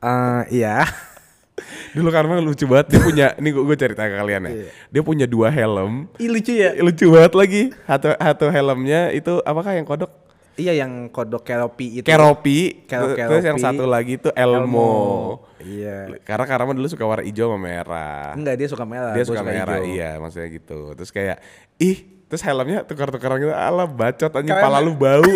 [0.00, 0.84] Eh iya.
[1.92, 4.52] dulu emang lucu banget dia punya ini gue, cerita ke kalian ya
[4.88, 6.72] dia punya dua helm Ih lucu ya.
[6.80, 10.08] lucu banget lagi satu satu helmnya itu apakah yang kodok
[10.56, 12.04] Iya yang kodok keropi itu.
[12.04, 13.64] Keropi, Kero- terus yang Keropi.
[13.64, 15.40] satu lagi itu Elmo.
[15.60, 16.20] Iya.
[16.24, 18.32] Karena Karama dulu suka warna hijau sama merah.
[18.34, 19.12] Enggak dia suka merah.
[19.12, 19.92] Dia gua suka merah, hijau.
[19.94, 20.80] iya maksudnya gitu.
[20.96, 21.36] Terus kayak,
[21.76, 25.22] ih, terus helmnya tukar-tukaran gitu, alah bacot anjing pala lu bau.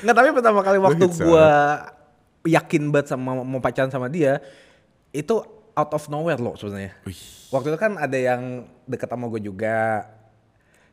[0.00, 1.24] Enggak tapi pertama kali waktu Lucu.
[1.28, 1.48] gua
[2.44, 4.40] yakin banget sama mau pacaran sama dia
[5.12, 5.44] itu
[5.76, 6.96] out of nowhere loh sebenarnya.
[7.50, 10.06] Waktu itu kan ada yang deket sama gue juga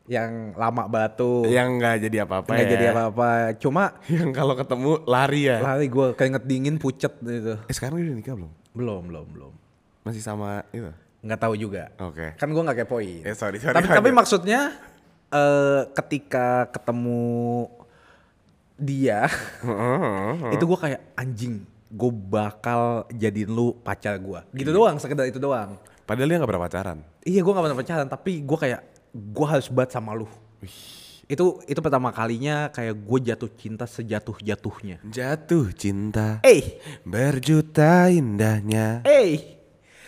[0.07, 1.43] yang lama batu.
[1.45, 2.73] yang nggak jadi apa-apa nggak ya.
[2.73, 3.29] jadi apa-apa.
[3.59, 5.59] Cuma Yang kalau ketemu lari ya.
[5.59, 7.59] lari gue keinget dingin pucet gitu.
[7.67, 8.51] Eh sekarang udah nikah belum?
[8.71, 9.53] Belum, belum, belum.
[10.01, 10.87] Masih sama itu?
[11.19, 11.91] Nggak tahu juga.
[11.99, 12.39] Oke.
[12.39, 13.21] Kan gue nggak kepoin.
[13.27, 14.71] Eh, sorry, sorry, Tapi, tapi maksudnya
[15.27, 17.67] eh ketika ketemu
[18.77, 19.27] dia,
[20.55, 21.67] itu gue kayak anjing.
[21.87, 24.39] Gue bakal jadiin lu pacar gue.
[24.55, 25.75] Gitu doang, sekedar itu doang.
[26.07, 26.97] Padahal dia nggak pernah pacaran.
[27.27, 30.27] Iya gue gak pernah pacaran tapi gue kayak gue harus banget sama lu.
[31.27, 35.03] Itu itu pertama kalinya kayak gue jatuh cinta sejatuh jatuhnya.
[35.03, 36.39] Jatuh cinta.
[36.41, 39.03] Eh, Berjuta indahnya.
[39.03, 39.59] eh.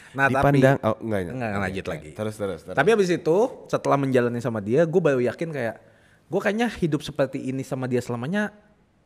[0.10, 2.10] Nah tapi Dipandang, oh enggak, Enggak, Oke, lanjut lagi.
[2.18, 2.74] Terus, terus, terus.
[2.74, 3.38] Tapi abis itu
[3.70, 5.76] setelah menjalani sama dia, gue baru yakin kayak
[6.26, 8.50] gue kayaknya hidup seperti ini sama dia selamanya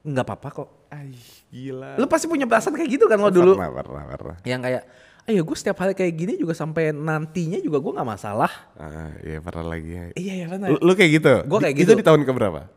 [0.03, 0.69] nggak apa-apa kok.
[0.87, 1.15] Ay,
[1.51, 1.99] gila.
[1.99, 3.55] Lu pasti punya perasaan kayak gitu kan lo dulu?
[3.55, 4.37] Pernah, pernah, pernah.
[4.47, 4.83] Yang kayak,
[5.23, 8.51] ayo gue setiap hari kayak gini juga sampai nantinya juga gue nggak masalah.
[8.75, 10.03] Ah, iya pernah lagi ya.
[10.19, 11.33] Iya ya Lu, lu kayak gitu?
[11.47, 11.99] Di- kayak Itu gitu.
[11.99, 12.67] di tahun keberapa?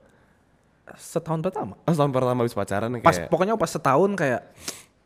[0.94, 1.74] Setahun pertama.
[1.82, 4.42] Oh, tahun pertama habis pacaran ya Pas kayak pokoknya pas setahun kayak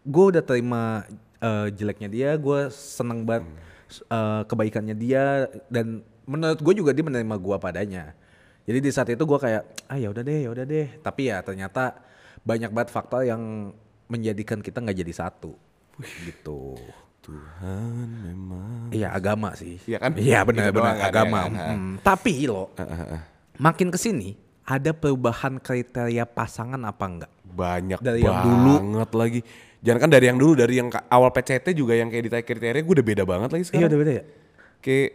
[0.04, 1.08] gue udah terima
[1.40, 3.48] eh, jeleknya dia, gue seneng banget
[4.12, 8.12] eh, kebaikannya dia dan menurut gue juga dia menerima gue padanya.
[8.68, 11.00] Jadi di saat itu gue kayak ah ya udah deh, ya udah deh.
[11.00, 11.96] Tapi ya ternyata
[12.44, 13.72] banyak banget faktor yang
[14.12, 15.56] menjadikan kita nggak jadi satu.
[16.28, 16.76] Gitu.
[17.30, 18.90] Tuhan memang.
[18.90, 19.78] Iya agama sih.
[19.86, 20.10] Iya kan?
[20.14, 21.38] Iya benar-benar kan, agama.
[21.38, 21.52] ya kan?
[21.54, 21.70] Ah.
[21.70, 22.74] Hmm, Tapi lo
[23.56, 27.32] makin ke sini ada perubahan kriteria pasangan apa enggak?
[27.44, 28.72] Banyak Dari yang dulu.
[28.74, 29.40] banget lagi.
[29.80, 32.94] Jangan kan dari yang dulu dari yang awal PCT juga yang kayak ditanya kriteria gue
[32.98, 33.88] udah beda banget lagi Iya sekarang.
[33.88, 34.24] udah beda ya.
[34.80, 35.08] Kayak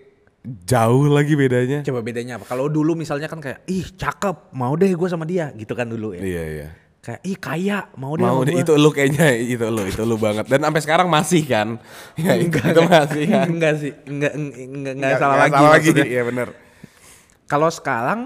[0.45, 1.79] jauh lagi bedanya.
[1.83, 2.45] Coba bedanya apa?
[2.45, 6.13] Kalau dulu misalnya kan kayak, ih cakep, mau deh gue sama dia, gitu kan dulu
[6.13, 6.21] ya.
[6.21, 6.67] Iya iya.
[7.05, 10.17] Kayak, ih kaya, mau deh Mau deh, gua." itu lu kayaknya itu lu itu lu
[10.17, 11.77] banget dan sampai sekarang masih kan.
[12.17, 13.45] Ya itu, itu masih kan.
[13.45, 15.53] enggak sih, enggak, enggak, enggak, enggak Nggak- salah nggak lagi.
[15.53, 15.89] Salah lagi.
[16.09, 16.47] Iya bener.
[17.45, 18.19] Kalau sekarang,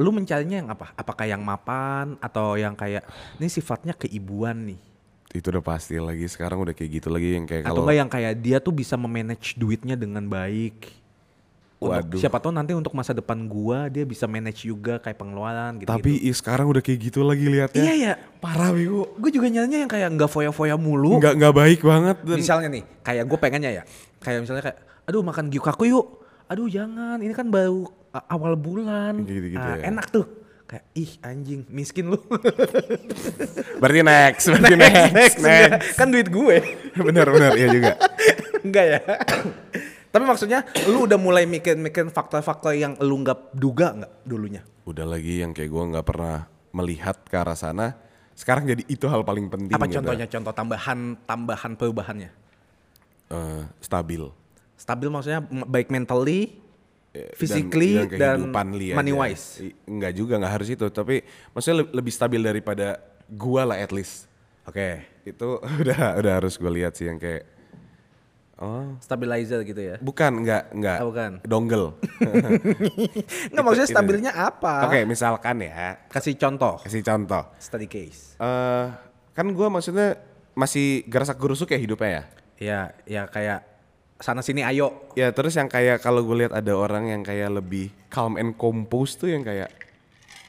[0.00, 0.96] lu mencarinya yang apa?
[0.96, 3.04] Apakah yang mapan atau yang kayak,
[3.36, 4.80] ini sifatnya keibuan nih?
[5.36, 8.08] Itu udah pasti lagi sekarang udah kayak gitu lagi yang kayak Atau kalau enggak yang
[8.08, 10.88] kayak dia tuh bisa memanage duitnya dengan baik?
[11.76, 12.16] Untuk- Waduh.
[12.16, 15.84] siapa tahu nanti untuk masa depan gua dia bisa manage juga kayak pengeluaran gitu.
[15.86, 17.82] tapi ih, sekarang udah kayak gitu lagi liatnya.
[17.82, 19.12] Iya ya, Parah bego.
[19.14, 21.20] gue juga nyarinya yang kayak nggak foya-foya mulu.
[21.20, 23.82] Nggak nggak baik banget dan Misalnya nih, kayak gue pengennya ya,
[24.18, 26.06] kayak misalnya kayak, aduh makan gyukaku yuk,
[26.46, 27.84] aduh jangan, ini kan baru
[28.24, 29.92] awal bulan, Gitu-gitu Ah, ya.
[29.92, 30.24] enak tuh,
[30.64, 32.16] kayak ih anjing miskin lu,
[33.80, 36.56] berarti next, berarti next, next, Enggak, kan duit gue,
[37.06, 37.92] bener bener iya juga.
[38.62, 39.00] enggak ya.
[40.06, 44.62] Tapi maksudnya, lu udah mulai mikir-mikir faktor-faktor yang lu nggak duga nggak dulunya?
[44.82, 47.96] Udah lagi yang kayak gue nggak pernah melihat ke arah sana.
[48.32, 49.72] Sekarang jadi itu hal paling penting.
[49.72, 49.98] Apa gitu.
[49.98, 52.30] contohnya, contoh tambahan tambahan perubahannya?
[53.26, 54.22] Eh, stabil.
[54.76, 56.60] Stabil maksudnya baik mentally,
[57.10, 59.20] Eh, physically dan, kehidupan li money aja.
[59.24, 59.46] wise.
[59.88, 64.28] Enggak juga nggak harus itu, tapi maksudnya le- lebih stabil daripada gua lah at least.
[64.62, 65.00] Oke.
[65.24, 67.55] Itu udah udah harus gue lihat sih yang kayak
[68.56, 68.96] Oh.
[69.04, 69.96] Stabilizer gitu ya.
[70.00, 70.96] Bukan, enggak, enggak.
[70.96, 71.30] Ah, bukan.
[71.44, 71.92] Dongle.
[73.52, 73.92] Nggak maksudnya itu.
[73.92, 74.88] stabilnya apa?
[74.88, 76.80] Oke, misalkan ya, Kasih contoh.
[76.80, 77.52] kasih contoh.
[77.60, 78.36] Study case.
[78.36, 78.86] eh
[79.36, 80.16] kan gua maksudnya
[80.56, 82.22] masih gerasak gerusuk ya hidupnya ya.
[82.56, 83.60] Ya, ya kayak
[84.16, 85.12] sana sini ayo.
[85.12, 89.20] Ya terus yang kayak kalau gue lihat ada orang yang kayak lebih calm and composed
[89.20, 89.68] tuh yang kayak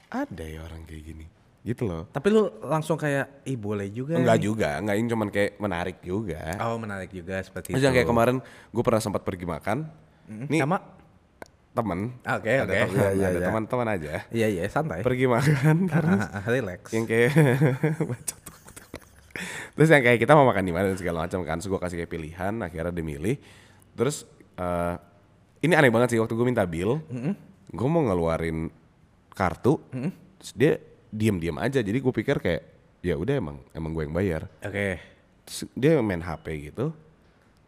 [0.07, 1.27] ada ya orang kayak gini
[1.61, 2.03] gitu loh.
[2.07, 4.15] Tapi lu langsung kayak, ih boleh juga.
[4.15, 6.41] Enggak nih." juga, enggak ini cuman kayak menarik juga.
[6.59, 7.93] Oh menarik juga seperti Terus itu.
[7.93, 9.77] kayak kemarin gue pernah sempat pergi makan.
[10.27, 10.79] Nih Sama?
[11.69, 12.73] temen, Oke, ada oke.
[12.73, 13.47] teman, Iya, iya, ada iya.
[13.47, 14.11] teman-teman aja.
[14.29, 15.05] Iya iya santai.
[15.05, 16.89] Pergi makan terus Ah, ah, relax.
[16.89, 17.31] yang kayak
[18.09, 18.39] Bacot.
[19.71, 21.97] terus yang kayak kita mau makan di mana dan segala macam kan, terus gue kasih
[22.01, 23.35] kayak pilihan, akhirnya dia milih.
[23.93, 24.25] Terus
[24.57, 24.95] eh,
[25.61, 26.97] ini aneh banget sih waktu gue minta bill,
[27.67, 28.73] gue mau ngeluarin
[29.29, 29.77] kartu,
[30.41, 30.73] terus dia
[31.17, 32.61] diem-diem aja, jadi gue pikir kayak
[33.01, 34.41] ya udah emang emang gue yang bayar.
[34.61, 35.01] Oke.
[35.49, 36.93] Terus dia main HP gitu,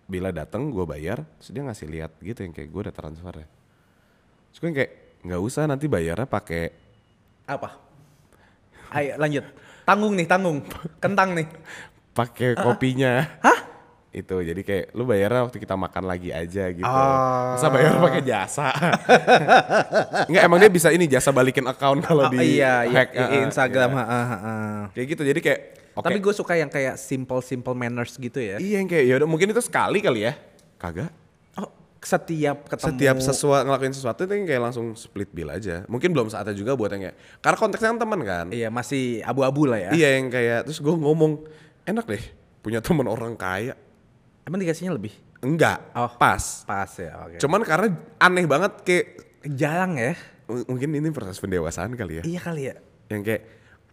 [0.05, 3.47] bila datang gue bayar, terus dia ngasih lihat gitu yang kayak gue udah transfer ya.
[4.53, 4.91] Terus gue kayak
[5.25, 6.63] nggak usah nanti bayarnya pakai
[7.49, 7.81] Apa?
[8.93, 9.45] Ayo lanjut.
[9.85, 10.61] Tanggung nih, tanggung.
[11.01, 11.49] Kentang nih.
[12.17, 13.25] pakai kopinya.
[13.41, 13.59] Hah?
[14.09, 16.81] Itu jadi kayak lu bayarnya waktu kita makan lagi aja gitu.
[16.81, 17.53] Ah.
[17.53, 18.73] Masa bayar pakai jasa?
[20.29, 23.09] Enggak emang dia bisa ini jasa balikin account kalau Oh, di iya, iya, hack.
[23.11, 23.89] i- ah, ah, Instagram.
[23.93, 24.03] iya.
[24.03, 24.79] ah, ah.
[24.91, 25.59] Kayak gitu jadi kayak
[25.93, 26.05] oke.
[26.05, 28.57] Tapi gue suka yang kayak simple simple manners gitu ya.
[28.57, 30.33] Iya yang kayak ya udah mungkin itu sekali kali ya.
[30.77, 31.13] Kagak.
[31.55, 31.69] Oh,
[32.01, 32.89] setiap ketemu.
[32.89, 35.85] Setiap sesuatu ngelakuin sesuatu itu kayak langsung split bill aja.
[35.85, 38.45] Mungkin belum saatnya juga buat yang kayak karena konteksnya kan teman kan.
[38.49, 39.91] Iya masih abu-abu lah ya.
[39.93, 41.45] Iya yang kayak terus gue ngomong
[41.85, 42.23] enak deh
[42.59, 43.77] punya teman orang kaya.
[44.49, 45.13] Emang dikasihnya lebih?
[45.39, 46.09] Enggak, Oh.
[46.11, 46.65] pas.
[46.65, 47.37] Pas ya, oke.
[47.37, 49.05] Cuman karena aneh banget kayak
[49.45, 50.17] Jarang ya?
[50.49, 52.23] M- mungkin ini proses pendewasaan kali ya.
[52.25, 52.75] Iya kali ya.
[53.07, 53.41] Yang kayak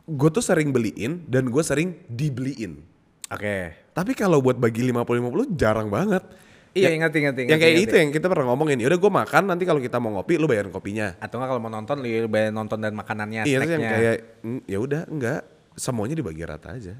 [0.08, 2.80] gue tuh sering beliin dan gue sering dibeliin.
[3.28, 3.76] Oke.
[3.92, 6.24] Tapi kalau buat bagi 50-50 jarang banget.
[6.72, 7.86] Iya, Yang- ngerti, ngerti, Yang ngerti, kayak ngerti.
[7.86, 8.78] itu yang kita pernah ngomongin.
[8.80, 11.14] Yaudah gue makan nanti kalau kita mau ngopi lu bayarin kopinya.
[11.16, 14.78] Atau nggak kalau mau nonton lu bayar nonton dan makanannya, iya yang kayak "Mm, ya
[14.78, 15.40] udah enggak
[15.72, 16.96] semuanya dibagi rata aja.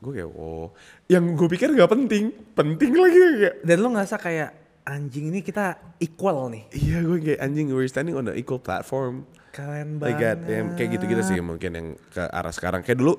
[0.00, 0.72] Gue kayak oh
[1.06, 4.50] yang gue pikir gak penting penting lagi kayak Dan lu ngerasa kayak
[4.82, 6.64] anjing ini kita equal nih.
[6.72, 9.28] iya gue kayak anjing we're standing on the equal platform.
[9.50, 10.38] Keren Like banget.
[10.38, 12.80] that, yang kayak gitu-gitu sih mungkin yang ke arah sekarang.
[12.80, 13.14] Kayak dulu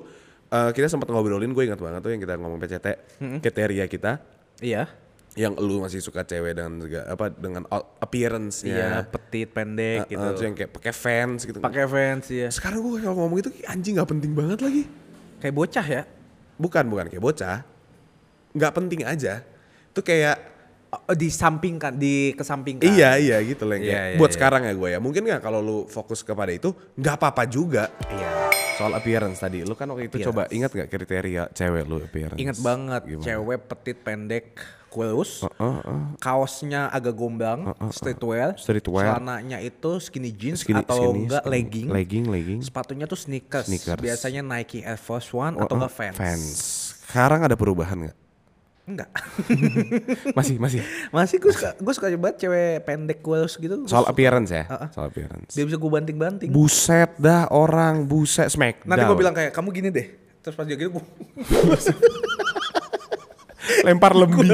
[0.48, 2.86] eh, kita sempat ngobrolin, gue ingat banget tuh yang kita ngomong PCT,
[3.38, 4.20] kriteria kita,
[4.58, 4.84] Iya.
[5.32, 10.24] yang lu masih suka cewek dengan apa dengan Iya, appearance-nya, petit, pendek Eh, gitu.
[10.26, 11.56] terus yang kayak pakai fans gitu.
[11.58, 12.48] Pakai fans ya.
[12.48, 14.84] Sekarang gue kalau ngomong itu anjing nggak penting banget lagi.
[15.38, 16.02] Kayak bocah ya.
[16.62, 17.58] Bukan bukan kayak bocah,
[18.54, 19.42] nggak penting aja.
[19.90, 20.52] Itu kayak
[20.92, 22.84] Oh, disampingkan, dikesampingkan.
[22.84, 23.80] iya iya gitu lah.
[23.80, 24.36] Iya, iya, buat iya.
[24.36, 25.00] sekarang ya gue ya.
[25.00, 26.68] Mungkin nggak kalau lu fokus kepada itu
[27.00, 27.88] nggak apa-apa juga.
[28.12, 28.52] Iya.
[28.76, 32.36] Soal appearance tadi, lu kan waktu itu coba ingat nggak kriteria cewek lu appearance?
[32.36, 33.24] Ingat banget, Gimana?
[33.24, 34.44] cewek petit pendek
[34.92, 36.00] kurus, Heeh, heeh.
[36.20, 39.16] kaosnya agak gombang, streetwear, Streetwear.
[39.16, 41.54] celananya itu skinny jeans Skinny- atau skinny, enggak skinny.
[41.56, 42.60] legging, Legging, legging.
[42.60, 43.96] sepatunya tuh sneakers, Sneakers.
[43.96, 46.16] biasanya Nike Air Force One atau Oh, enggak oh, Vans.
[46.16, 46.52] Vans.
[47.02, 48.16] Sekarang ada perubahan nggak?
[48.82, 49.08] Enggak.
[50.36, 50.82] Masih masih.
[51.08, 53.86] Masih gue suka, gue suka banget cewek pendek kurus gitu.
[53.86, 54.66] Soal appearance ya.
[54.90, 55.54] Soal appearance.
[55.54, 56.50] Dia bisa gue banting-banting.
[56.50, 58.82] Buset dah orang, buset smack.
[58.82, 60.06] Nanti gue bilang kayak kamu gini deh.
[60.42, 61.04] Terus pas dia gitu gue
[63.82, 64.48] lempar lembing.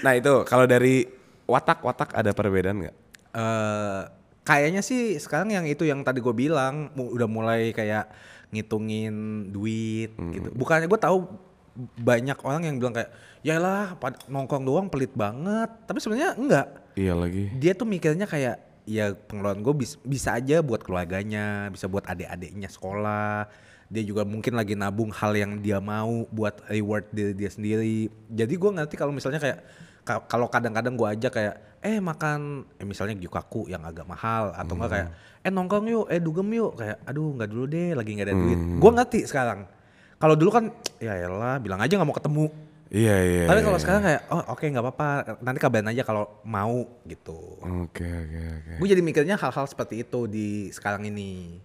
[0.00, 1.04] Nah itu kalau dari
[1.44, 2.96] watak-watak ada perbedaan nggak?
[3.28, 4.00] eh
[4.40, 8.08] kayaknya sih sekarang yang itu yang tadi gue bilang mu- udah mulai kayak
[8.48, 9.14] ngitungin
[9.48, 10.48] duit gitu.
[10.52, 11.28] Bukannya gue tahu
[11.94, 15.68] banyak orang yang bilang kayak ya lah pad- nongkrong doang pelit banget.
[15.84, 16.66] Tapi sebenarnya enggak.
[16.96, 17.52] Iya lagi.
[17.54, 18.56] Dia tuh mikirnya kayak
[18.88, 23.46] ya pengeluaran gue bis- bisa aja buat keluarganya, bisa buat adik-adiknya sekolah.
[23.88, 28.12] Dia juga mungkin lagi nabung hal yang dia mau buat reward diri dia sendiri.
[28.28, 29.58] Jadi gue ngerti kalau misalnya kayak
[30.04, 34.74] ka- kalau kadang-kadang gue aja kayak eh makan eh misalnya gyukaku yang agak mahal atau
[34.76, 35.08] enggak kayak
[35.40, 38.58] eh nongkrong yuk, eh dugem yuk kayak aduh nggak dulu deh lagi nggak ada duit.
[38.76, 39.60] Gue ngerti sekarang.
[40.18, 40.64] Kalau dulu kan
[40.98, 42.46] ya elah bilang aja nggak mau ketemu.
[42.88, 43.44] Iya iya.
[43.44, 43.84] Tapi iya, kalau iya.
[43.84, 45.08] sekarang kayak oh oke nggak apa-apa
[45.44, 47.60] nanti kabarin aja kalau mau gitu.
[47.62, 48.72] Oke oke oke.
[48.80, 51.60] Gue jadi mikirnya hal-hal seperti itu di sekarang ini.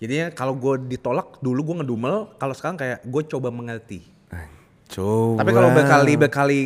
[0.00, 4.00] Jadinya kalau gue ditolak dulu gue ngedumel, kalau sekarang kayak gue coba mengerti.
[4.90, 5.46] Coba.
[5.46, 6.60] Tapi kalau berkali berkali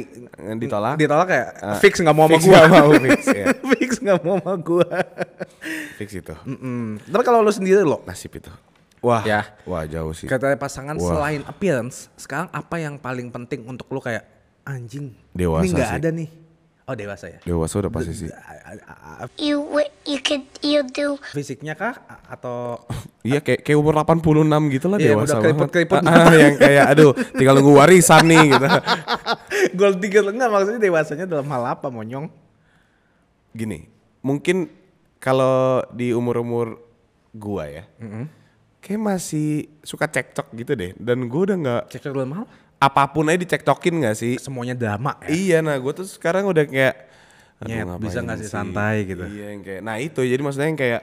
[0.56, 0.96] Ditolak?
[0.96, 2.56] ditolak kayak Ah, fix nggak mau sama fix gue.
[2.56, 3.46] mau, fix, ya.
[3.76, 4.88] fix nggak mau sama gue.
[6.00, 6.34] fix itu.
[7.04, 8.48] Tapi kalau lu sendiri lo, Nasib itu.
[9.04, 9.20] Wah.
[9.28, 9.44] Ya.
[9.68, 10.24] Wah jauh sih.
[10.24, 11.04] kata pasangan Wah.
[11.04, 14.24] selain appearance, sekarang apa yang paling penting untuk lu kayak
[14.64, 15.12] anjing?
[15.36, 15.98] Dewasa ini nggak sih.
[16.00, 16.28] ada nih.
[16.84, 17.38] Oh dewasa ya.
[17.40, 18.28] Dewasa udah pasti sih.
[19.40, 19.64] You
[20.04, 21.96] you could you do Fisiknya kah
[22.28, 22.76] atau
[23.28, 24.20] Iya kayak kayak umur 86
[24.68, 26.04] gitu lah Iya, dewasa udah keriput-keriput.
[26.04, 26.12] banget.
[26.12, 28.66] Ah, ah, yang kayak aduh tinggal nunggu warisan nih gitu.
[29.80, 32.28] gold digger enggak maksudnya dewasanya dalam hal apa monyong?
[33.56, 33.88] Gini,
[34.20, 34.68] mungkin
[35.16, 36.76] kalau di umur-umur
[37.32, 37.84] gua ya.
[38.84, 42.44] Kayak masih suka cekcok gitu deh dan gua udah nggak Cek dalam hal?
[42.78, 44.34] Apa pun aja dicekcokin gak sih?
[44.36, 45.28] Semuanya drama ya.
[45.32, 47.14] Iya, nah gue tuh sekarang udah kayak
[47.64, 49.24] Nyet, bisa nggak sih santai gitu.
[49.24, 51.02] Iya, yang kayak nah itu jadi maksudnya yang kayak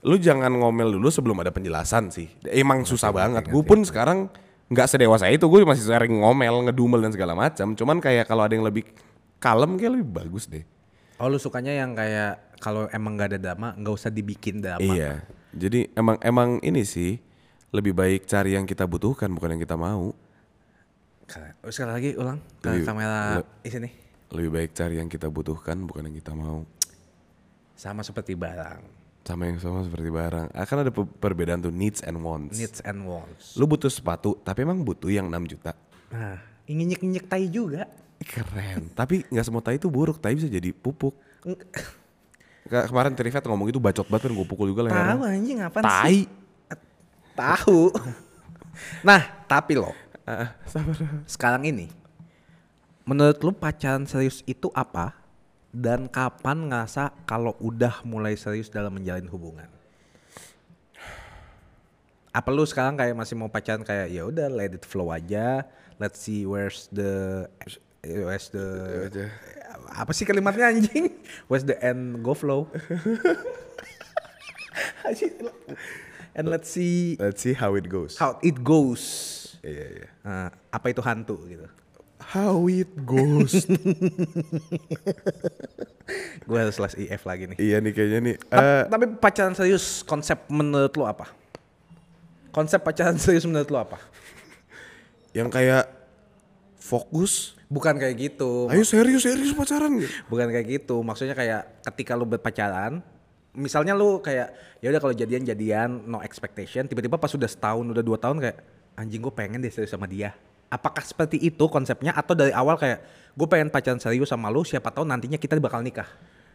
[0.00, 2.26] lu jangan ngomel dulu sebelum ada penjelasan sih.
[2.48, 3.46] Emang susah banget.
[3.52, 4.32] Gue pun sekarang
[4.72, 7.76] nggak sedewasa itu, gue masih sering ngomel, ngedumel dan segala macam.
[7.76, 8.88] Cuman kayak kalau ada yang lebih
[9.38, 10.64] kalem kayak lebih bagus deh.
[11.20, 14.80] Oh lu sukanya yang kayak kalau emang nggak ada drama nggak usah dibikin drama.
[14.80, 15.20] Iya.
[15.52, 17.20] Jadi emang emang ini sih
[17.70, 20.16] lebih baik cari yang kita butuhkan bukan yang kita mau.
[21.60, 23.88] Oh, Sekali lagi ulang ke Lebih- kamera le- di sini.
[24.30, 26.62] Lebih baik cari yang kita butuhkan bukan yang kita mau.
[27.72, 28.80] Sama seperti barang.
[29.20, 30.50] Sama yang sama seperti barang.
[30.50, 32.56] Akan ada pe- perbedaan tuh needs and wants.
[32.56, 33.54] Needs and wants.
[33.54, 35.72] Lu butuh sepatu, tapi emang butuh yang 6 juta.
[36.08, 37.86] Nah, nginyek-nyinyek tai juga.
[38.20, 38.92] Keren.
[38.92, 41.16] tapi nggak semua tai itu buruk, tai bisa jadi pupuk.
[42.62, 45.16] Kemarin Trifet ngomong itu bacot banget kan gue pukul juga Tahu lehernya.
[45.26, 46.04] anjing apa Tai.
[46.06, 46.22] sih?
[47.32, 47.80] Tahu.
[49.00, 49.96] nah, tapi loh,
[50.68, 50.96] Sabar.
[51.26, 51.90] sekarang ini
[53.10, 55.18] menurut lu pacaran serius itu apa?
[55.70, 59.70] Dan kapan ngerasa kalau udah mulai serius dalam menjalin hubungan?
[62.30, 65.66] Apa lu sekarang kayak masih mau pacaran kayak ya udah let it flow aja,
[65.98, 67.46] let's see where's the
[68.02, 68.66] where's the
[69.94, 71.14] apa sih kalimatnya anjing?
[71.50, 72.66] Where's the end go flow?
[76.34, 78.18] And let's see Let's see how it goes.
[78.18, 79.39] how it goes.
[79.60, 80.08] Iya, iya.
[80.22, 81.66] Nah, apa itu hantu gitu?
[82.20, 83.64] How it goes.
[86.44, 87.56] Gue harus slash IF lagi nih.
[87.56, 88.36] iya nih kayaknya nih.
[88.42, 91.30] Ta- Eh, Tapi pacaran serius konsep menurut lo apa?
[92.50, 93.98] Konsep pacaran serius menurut lo apa?
[95.30, 95.86] yang kayak
[96.74, 97.54] fokus.
[97.70, 98.66] Bukan kayak gitu.
[98.66, 100.10] Ayo serius serius pacaran gitu.
[100.26, 101.06] Bukan kayak gitu.
[101.06, 102.98] Maksudnya kayak ketika lu berpacaran,
[103.54, 104.50] misalnya lu kayak
[104.82, 108.58] ya udah kalau jadian jadian no expectation, tiba-tiba pas udah setahun udah dua tahun kayak
[108.96, 110.34] anjing gue pengen deh serius sama dia.
[110.70, 113.02] Apakah seperti itu konsepnya atau dari awal kayak
[113.34, 116.06] gue pengen pacaran serius sama lu siapa tahu nantinya kita bakal nikah.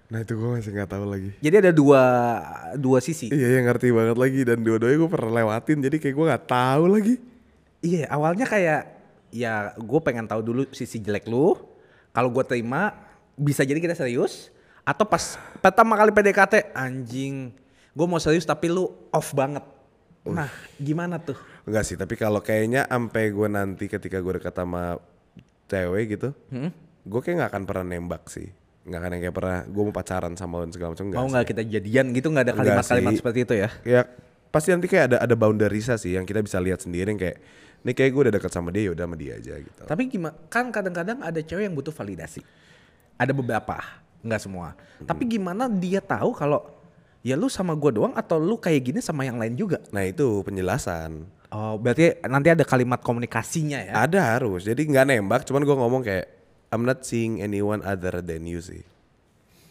[0.06, 1.32] Nah itu gue masih nggak tahu lagi.
[1.42, 2.04] Jadi ada dua
[2.78, 3.34] dua sisi.
[3.34, 6.84] Iya yang ngerti banget lagi dan dua-duanya gue pernah lewatin jadi kayak gue nggak tahu
[6.88, 7.16] lagi.
[7.86, 8.82] Iya, awalnya kayak
[9.30, 11.54] ya gue pengen tahu dulu sisi jelek lu.
[12.16, 12.96] Kalau gue terima,
[13.36, 14.50] bisa jadi kita serius.
[14.88, 17.52] Atau pas pertama kali PDKT, anjing,
[17.92, 19.66] gue mau serius tapi lu off banget.
[20.26, 20.50] Nah,
[20.82, 21.38] gimana tuh?
[21.66, 25.02] Enggak sih, tapi kalau kayaknya sampai gue nanti ketika gue dekat sama
[25.66, 26.30] cewek gitu,
[27.06, 28.50] gue kayak nggak akan pernah nembak sih.
[28.86, 31.06] Nggak akan yang kayak pernah gue mau pacaran sama lo segala macam.
[31.10, 32.30] mau nggak kita jadian gitu?
[32.30, 33.70] Nggak ada kalimat-kalimat seperti itu ya?
[33.82, 34.02] Ya
[34.54, 37.44] pasti nanti kayak ada ada boundaries sih yang kita bisa lihat sendiri yang kayak
[37.84, 39.82] ini kayak gue udah dekat sama dia ya udah sama dia aja gitu.
[39.86, 40.34] Tapi gimana?
[40.48, 42.42] Kan kadang-kadang ada cewek yang butuh validasi.
[43.18, 43.78] Ada beberapa,
[44.22, 44.74] nggak semua.
[45.02, 46.66] Tapi gimana dia tahu kalau
[47.26, 49.82] ya lu sama gue doang atau lu kayak gini sama yang lain juga?
[49.90, 51.26] Nah itu penjelasan.
[51.54, 53.94] Oh, berarti nanti ada kalimat komunikasinya ya?
[54.06, 54.66] Ada harus.
[54.66, 56.26] Jadi nggak nembak, cuman gue ngomong kayak
[56.74, 58.82] I'm not seeing anyone other than you sih.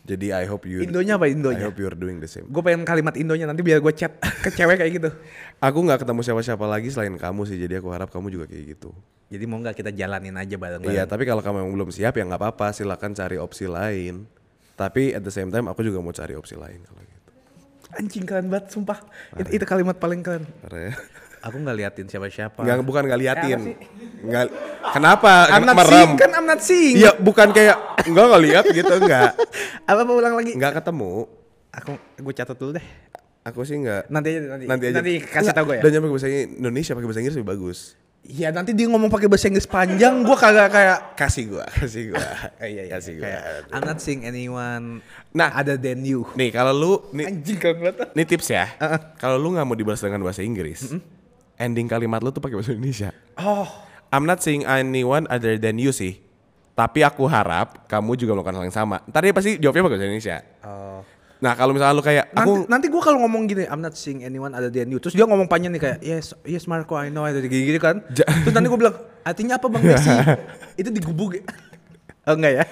[0.04, 1.64] Jadi I hope you Indonya apa I Indonya?
[1.64, 2.44] hope you're doing the same.
[2.52, 5.10] Gue pengen kalimat Indonya nanti biar gue chat ke cewek kayak gitu.
[5.66, 7.56] Aku nggak ketemu siapa-siapa lagi selain kamu sih.
[7.56, 8.92] Jadi aku harap kamu juga kayak gitu.
[9.32, 10.92] Jadi mau nggak kita jalanin aja bareng-bareng.
[10.92, 12.76] Iya, tapi kalau kamu yang belum siap ya nggak apa-apa.
[12.76, 14.28] Silakan cari opsi lain.
[14.76, 17.30] Tapi at the same time aku juga mau cari opsi lain kalau gitu.
[17.96, 19.00] Anjing keren banget, sumpah.
[19.40, 20.44] Itu, itu kalimat paling keren.
[20.68, 20.94] Karena ya.
[21.44, 22.64] Aku nggak liatin siapa-siapa.
[22.64, 23.60] Nggak, bukan nggak liatin.
[24.24, 24.44] Nggak,
[24.90, 25.52] kenapa?
[25.52, 25.92] I'm not Merem.
[25.92, 26.96] seeing, kan I'm not seeing.
[26.96, 27.76] Iya, bukan kayak
[28.08, 29.30] nggak nggak lihat gitu nggak.
[29.92, 30.56] Apa apa ulang lagi?
[30.56, 31.28] Nggak ketemu.
[31.68, 32.86] Aku gue catat dulu deh.
[33.44, 34.08] Aku sih nggak.
[34.08, 34.64] Nanti aja nanti.
[34.64, 34.96] Nanti aja.
[35.04, 35.82] Nanti kasih tau gue ya.
[35.84, 37.78] Dan pakai bahasa Indonesia, pakai bahasa Inggris lebih bagus.
[38.24, 40.98] Iya nanti dia ngomong pakai bahasa Inggris panjang, gue kagak kayak.
[41.12, 42.24] Kasih gua, kasih gua.
[42.56, 43.24] Eh, iya, iya, kasih gua.
[43.28, 45.04] kayak, I'm not seeing anyone
[45.36, 45.52] Nah.
[45.52, 46.24] other than you.
[46.32, 48.16] Nih kalau lu nih Anjing banget.
[48.16, 48.64] Ini tips ya.
[49.20, 50.88] Kalau lu nggak mau dibalas dengan bahasa Inggris,
[51.64, 53.10] ending kalimat lu tuh pakai bahasa Indonesia.
[53.34, 53.64] Oh,
[54.12, 56.20] I'm not saying anyone other than you sih.
[56.74, 58.96] Tapi aku harap kamu juga melakukan hal yang sama.
[59.06, 60.36] Ntar dia pasti jawabnya pakai bahasa Indonesia.
[60.62, 61.00] oh.
[61.34, 64.24] Nah kalau misalnya lu kayak Nanti, aku nanti gue kalau ngomong gini, I'm not seeing
[64.24, 64.96] anyone other than you.
[64.96, 68.00] Terus dia ngomong panjang nih kayak, yes, yes Marco, I know, ada gini-gini kan.
[68.16, 70.08] Ja- Terus nanti gue bilang, artinya apa Bang Messi?
[70.80, 71.44] itu digubuk?
[72.24, 72.64] Oh enggak ya?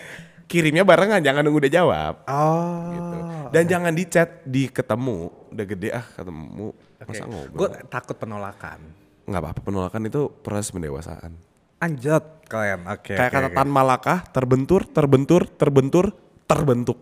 [0.52, 2.28] Kirimnya barengan, jangan nunggu dia jawab.
[2.28, 2.92] Oh.
[2.92, 3.16] Gitu.
[3.56, 7.88] Dan jangan di chat di ketemu, udah gede ah ketemu, masa Gue ngobrol.
[7.88, 8.80] takut penolakan.
[9.24, 11.32] Nggak apa-apa penolakan itu proses pendewasaan.
[11.80, 12.84] Anjot, keren.
[12.84, 13.16] Oke.
[13.16, 13.56] Kayak oke, kata oke.
[13.56, 16.06] Tan Malaka, terbentur, terbentur, terbentur,
[16.44, 17.00] terbentuk.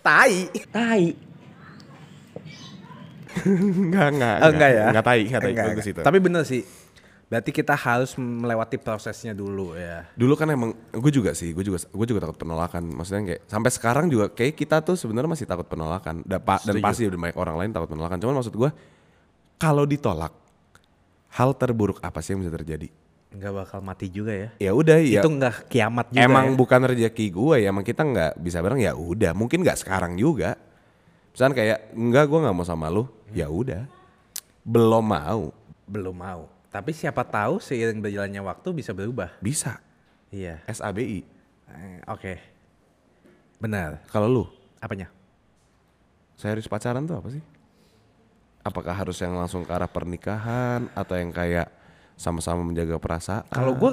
[0.00, 0.46] tai.
[0.70, 1.02] Tai.
[3.44, 4.84] enggak, enggak, Oh, enggak ya?
[4.94, 5.50] Enggak tai, enggak tai.
[5.50, 6.04] Enggak, enggak.
[6.06, 6.62] Tapi bener sih.
[7.34, 10.06] Berarti kita harus melewati prosesnya dulu ya.
[10.14, 12.94] Dulu kan emang gue juga sih, gue juga gue juga takut penolakan.
[12.94, 16.22] Maksudnya kayak sampai sekarang juga kayak kita tuh sebenarnya masih takut penolakan.
[16.22, 18.22] Da- pa- Dan, pasti udah banyak orang lain takut penolakan.
[18.22, 18.70] Cuman maksud gue
[19.58, 20.30] kalau ditolak
[21.34, 22.86] hal terburuk apa sih yang bisa terjadi?
[23.34, 24.48] Nggak bakal mati juga ya.
[24.62, 25.18] Ya udah ya.
[25.18, 26.54] Itu nggak kiamat juga emang ya.
[26.54, 29.34] bukan rezeki gue ya, emang kita nggak bisa bareng ya udah.
[29.34, 30.54] Mungkin nggak sekarang juga.
[31.34, 33.90] Misalnya kayak enggak gue nggak mau sama lu, ya udah.
[34.62, 35.50] Belum mau,
[35.84, 36.53] Belum mau.
[36.74, 39.30] Tapi siapa tahu seiring berjalannya waktu bisa berubah.
[39.38, 39.78] bisa.
[40.34, 40.58] Iya.
[40.66, 41.22] SABI.
[41.70, 42.42] Eh, Oke.
[43.62, 44.02] Benar.
[44.10, 44.44] Kalau lu,
[44.82, 45.06] Apanya?
[46.34, 47.38] serius pacaran tuh apa sih?
[48.66, 51.70] Apakah harus yang langsung ke arah pernikahan atau yang kayak
[52.18, 53.46] sama-sama menjaga perasaan?
[53.54, 53.92] Kalau gue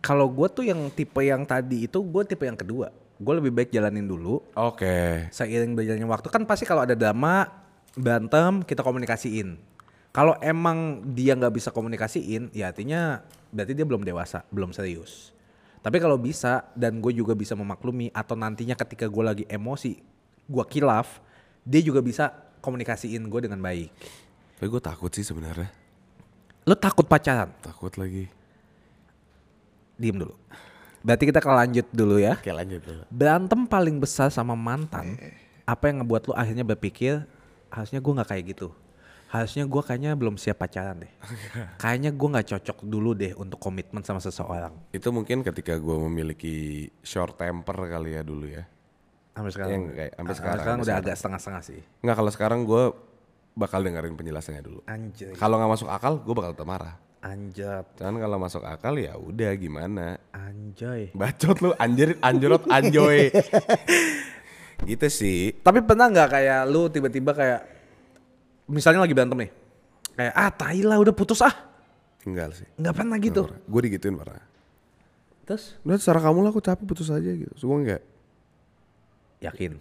[0.00, 2.88] kalau gue tuh yang tipe yang tadi itu gue tipe yang kedua.
[3.20, 4.40] Gue lebih baik jalanin dulu.
[4.56, 5.28] Oke.
[5.28, 7.44] Seiring berjalannya waktu kan pasti kalau ada drama
[7.92, 9.75] berantem kita komunikasiin.
[10.16, 13.20] Kalau emang dia nggak bisa komunikasiin, ya artinya
[13.52, 15.36] berarti dia belum dewasa, belum serius.
[15.84, 20.00] Tapi kalau bisa dan gue juga bisa memaklumi atau nantinya ketika gue lagi emosi,
[20.48, 21.20] gue kilaf,
[21.68, 22.32] dia juga bisa
[22.64, 23.92] komunikasiin gue dengan baik.
[24.56, 25.68] Tapi gue takut sih sebenarnya.
[26.64, 27.52] Lo takut pacaran?
[27.60, 28.24] Takut lagi.
[30.00, 30.32] Diem dulu.
[31.04, 32.40] Berarti kita ke lanjut dulu ya.
[32.40, 33.04] Oke lanjut dulu.
[33.12, 35.20] Berantem paling besar sama mantan,
[35.68, 37.20] apa yang ngebuat lo akhirnya berpikir
[37.68, 38.72] harusnya gue nggak kayak gitu.
[39.26, 41.12] Harusnya gue kayaknya belum siap pacaran deh.
[41.82, 44.70] kayaknya gue nggak cocok dulu deh untuk komitmen sama seseorang.
[44.90, 46.56] Itu mungkin ketika gue memiliki
[47.00, 48.62] short temper kali ya dulu ya.
[49.32, 49.70] Sampai sekarang.
[49.70, 51.02] Yang kayak- sampai Ah, sekarang, sampai udah sekarang.
[51.04, 51.80] agak setengah-setengah sih.
[52.00, 52.84] Nggak kalau sekarang gue
[53.52, 54.80] bakal dengerin penjelasannya dulu.
[54.86, 55.32] Anjay.
[55.32, 56.94] Kalau nggak masuk akal, gue bakal tetap marah.
[57.18, 57.84] Anjat.
[57.98, 60.16] Cuman kalau masuk akal ya udah gimana.
[60.30, 61.10] Anjay.
[61.10, 63.34] Bacot lu anjir anjrot anjoy.
[64.90, 65.56] gitu sih.
[65.56, 67.60] Tapi pernah nggak kayak lu tiba-tiba kayak
[68.70, 69.50] misalnya lagi berantem nih.
[70.16, 71.54] Kayak ah tai lah udah putus ah.
[72.26, 72.68] Enggak sih.
[72.78, 73.42] Nggak pernah gitu.
[73.70, 74.42] Gue digituin pernah.
[75.46, 77.54] Terus Udah secara kamu lah aku capek putus aja gitu.
[77.54, 78.02] So, gue enggak.
[79.38, 79.78] yakin.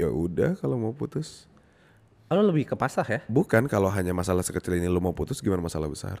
[0.00, 1.44] Ya udah kalau mau putus.
[2.26, 3.20] Oh, lu lebih ke pasrah ya?
[3.28, 6.18] Bukan kalau hanya masalah sekecil ini lu mau putus gimana masalah besar.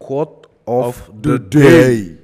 [0.00, 2.16] Quote of the day.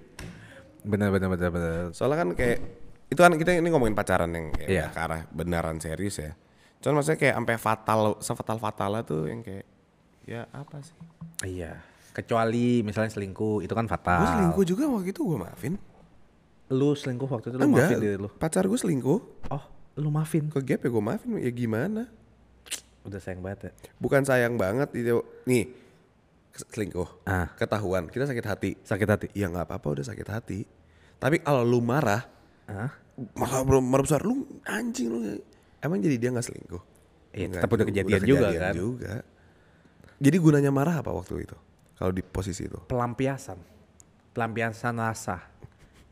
[0.82, 1.82] Bener bener bener bener.
[1.92, 2.58] Soalnya kan kayak
[3.06, 6.32] itu kan kita ini ngomongin pacaran yang kayak udah ke arah beneran serius ya.
[6.80, 9.66] Cuman maksudnya kayak sampai fatal, sefatal fatalnya tuh yang kayak
[10.24, 10.96] ya apa sih?
[11.42, 11.80] Iya.
[12.12, 14.20] Kecuali misalnya selingkuh itu kan fatal.
[14.22, 15.74] Gue selingkuh juga waktu itu gue maafin.
[16.72, 18.28] Lu selingkuh waktu itu lu Enggak, maafin diri lu.
[18.32, 19.20] pacar gue selingkuh.
[19.52, 19.64] Oh,
[19.96, 20.48] lu maafin.
[20.48, 22.08] Ke gap ya gue maafin, ya gimana?
[23.06, 23.72] Udah sayang banget ya.
[24.02, 25.22] Bukan sayang banget itu.
[25.46, 25.70] Nih,
[26.56, 27.06] selingkuh.
[27.22, 27.52] Ah.
[27.54, 28.70] Ketahuan, kita sakit hati.
[28.82, 29.26] Sakit hati.
[29.36, 30.58] Ya nggak apa-apa udah sakit hati.
[31.16, 32.26] Tapi kalau lu marah,
[32.66, 32.90] Hah?
[33.38, 35.20] malah belum marah besar, lu anjing lu.
[35.80, 36.82] Emang jadi dia nggak selingkuh?
[37.36, 38.74] Iya, tetap udah juga, kejadian juga kan.
[38.74, 39.14] juga.
[40.16, 41.56] Jadi gunanya marah apa waktu itu?
[41.96, 42.80] Kalau di posisi itu?
[42.88, 43.60] Pelampiasan.
[44.32, 45.44] Pelampiasan rasa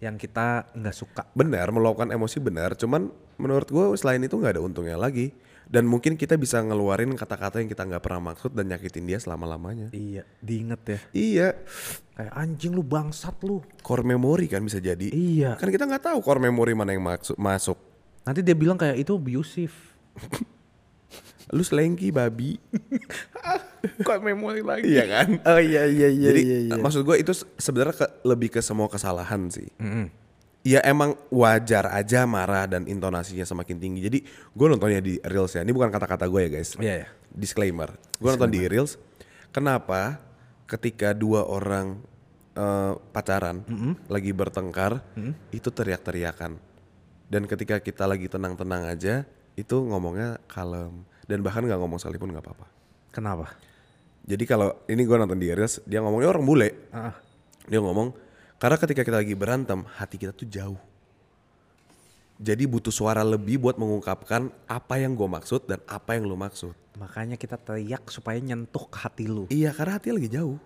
[0.00, 1.22] yang kita nggak suka.
[1.32, 2.76] Benar, meluapkan emosi benar.
[2.76, 3.08] Cuman
[3.40, 5.32] menurut gue selain itu nggak ada untungnya lagi.
[5.64, 9.88] Dan mungkin kita bisa ngeluarin kata-kata yang kita nggak pernah maksud dan nyakitin dia selama-lamanya.
[9.96, 10.98] Iya, diinget ya.
[11.16, 11.48] Iya,
[12.14, 13.64] Kayak anjing lu bangsat lu.
[13.80, 15.08] core memory kan bisa jadi.
[15.08, 15.56] Iya.
[15.56, 17.80] Kan kita nggak tahu core memory mana yang maksud masuk.
[18.24, 19.76] Nanti dia bilang kayak itu abusive.
[21.50, 22.56] Lu selengki babi.
[24.06, 24.88] Kok memori lagi?
[24.88, 25.28] iya kan?
[25.44, 26.58] Oh iya iya iya Jadi iya.
[26.66, 26.76] iya.
[26.80, 29.68] maksud gue itu se- sebenarnya ke- lebih ke semua kesalahan sih.
[30.64, 34.00] Ya emang wajar aja marah dan intonasinya semakin tinggi.
[34.00, 35.60] Jadi gue nontonnya di reels ya.
[35.60, 36.80] Ini bukan kata-kata gue ya guys.
[36.80, 37.08] Iya, iya.
[37.28, 37.92] Disclaimer.
[38.16, 38.96] Gue nonton di reels.
[39.52, 40.16] Kenapa
[40.64, 42.00] ketika dua orang
[42.56, 43.60] eh, pacaran
[44.08, 45.04] lagi bertengkar
[45.52, 46.56] itu teriak-teriakan.
[47.28, 51.06] Dan ketika kita lagi tenang-tenang aja itu ngomongnya kalem.
[51.24, 52.66] Dan bahkan nggak ngomong sekalipun nggak apa-apa.
[53.14, 53.56] Kenapa?
[54.24, 56.68] Jadi kalau ini gue nonton di Reels, dia ngomongnya orang bule.
[56.92, 57.12] Ah.
[57.68, 58.12] Dia ngomong,
[58.56, 60.80] karena ketika kita lagi berantem, hati kita tuh jauh.
[62.40, 66.74] Jadi butuh suara lebih buat mengungkapkan apa yang gue maksud dan apa yang lu maksud.
[66.98, 69.46] Makanya kita teriak supaya nyentuh ke hati lu.
[69.52, 70.58] Iya, karena hati lagi jauh.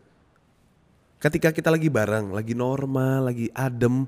[1.18, 4.06] Ketika kita lagi bareng, lagi normal, lagi adem.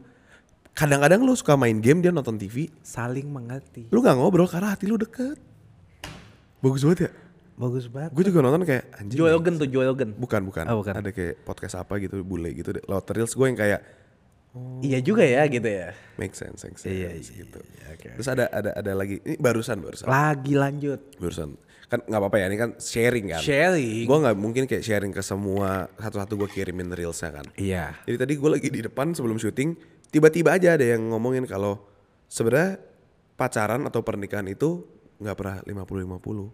[0.72, 2.70] Kadang-kadang lu suka main game, dia nonton TV.
[2.80, 3.90] Saling mengerti.
[3.90, 5.36] Lu gak ngobrol karena hati lu deket.
[6.60, 7.12] Bagus banget ya.
[7.54, 8.10] Bagus banget.
[8.16, 9.18] Gue juga nonton kayak anjing.
[9.20, 10.10] Joel Rogan tuh Joel Rogan.
[10.16, 10.64] Bukan, bukan.
[10.72, 10.94] Oh, bukan.
[10.96, 12.72] Ada kayak podcast apa gitu, bule gitu.
[12.72, 12.84] deh.
[12.88, 13.80] Lewat Reels gue yang kayak,
[14.82, 15.94] Iya juga ya gitu ya.
[16.18, 17.62] make sense, make sense Iya, gitu.
[17.62, 20.98] iya, oke, Terus ada ada ada lagi ini barusan barusan Lagi lanjut.
[21.22, 21.54] barusan
[21.86, 23.42] kan nggak apa-apa ya ini kan sharing kan.
[23.42, 24.10] Sharing.
[24.10, 27.46] Gue nggak mungkin kayak sharing ke semua satu-satu gue kirimin reelsnya kan.
[27.54, 27.94] Iya.
[28.02, 29.74] Jadi tadi gue lagi di depan sebelum syuting,
[30.10, 31.80] tiba-tiba aja ada yang ngomongin kalau
[32.26, 32.82] sebenarnya
[33.34, 34.84] pacaran atau pernikahan itu
[35.22, 36.50] nggak pernah 50-50.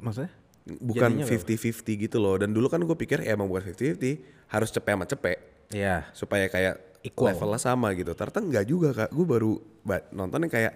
[0.00, 0.32] Maksudnya?
[0.70, 1.50] Bukan Jadinya berapa?
[1.82, 2.34] 50-50 gitu loh.
[2.38, 5.38] Dan dulu kan gue pikir ya emang bukan 50-50, harus cepet sama cepet.
[5.74, 6.06] Iya.
[6.14, 7.32] Supaya kayak Equal.
[7.34, 8.12] levelnya sama gitu.
[8.12, 9.10] Ternyata enggak juga kak.
[9.10, 10.72] Gue baru ba- nonton yang kayak,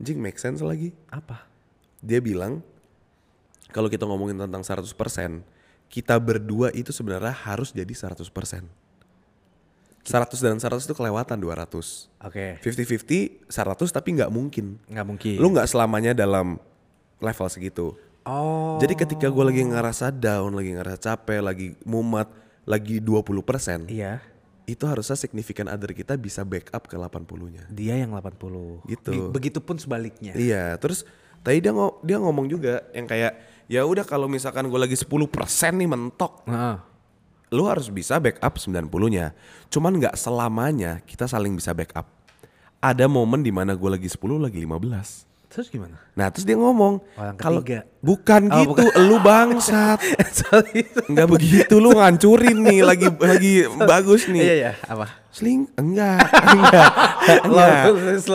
[0.00, 0.96] jing make sense lagi.
[1.12, 1.46] Apa?
[2.00, 2.64] Dia bilang,
[3.70, 5.44] kalau kita ngomongin tentang 100%,
[5.86, 8.66] kita berdua itu sebenarnya harus jadi 100%.
[10.06, 12.08] 100 dan 100 itu kelewatan 200.
[12.22, 12.62] Oke.
[12.62, 14.78] 50-50, 100 tapi nggak mungkin.
[14.86, 15.36] Nggak mungkin.
[15.36, 16.56] Lu nggak selamanya dalam
[17.18, 17.98] level segitu.
[18.22, 18.78] Oh.
[18.78, 22.26] Jadi ketika gue lagi ngerasa down, lagi ngerasa capek, lagi mumet,
[22.62, 24.18] lagi 20%, Iya.
[24.64, 27.66] itu harusnya signifikan other kita bisa backup ke 80-nya.
[27.68, 28.82] Dia yang 80.
[28.84, 29.10] Gitu.
[29.10, 30.34] Be- Begitupun sebaliknya.
[30.34, 31.06] Iya, terus
[31.40, 35.06] tadi dia ngo- dia ngomong juga yang kayak ya udah kalau misalkan gue lagi 10%
[35.72, 36.76] nih mentok, Heeh.
[37.54, 39.30] Lu harus bisa backup 90-nya.
[39.70, 42.06] Cuman nggak selamanya kita saling bisa backup.
[42.82, 45.26] Ada momen di mana gue lagi 10, lagi 15.
[45.46, 45.96] Terus gimana?
[46.12, 47.64] Nah terus dia ngomong Orang kalau
[48.04, 50.02] bukan Oh, gitu, lu bangsat.
[51.08, 54.42] Enggak begitu lu ngancurin nih lagi lagi bagus nih.
[54.42, 55.06] Iya ya, apa?
[55.32, 56.90] Sling enggak, enggak.
[57.46, 57.82] enggak.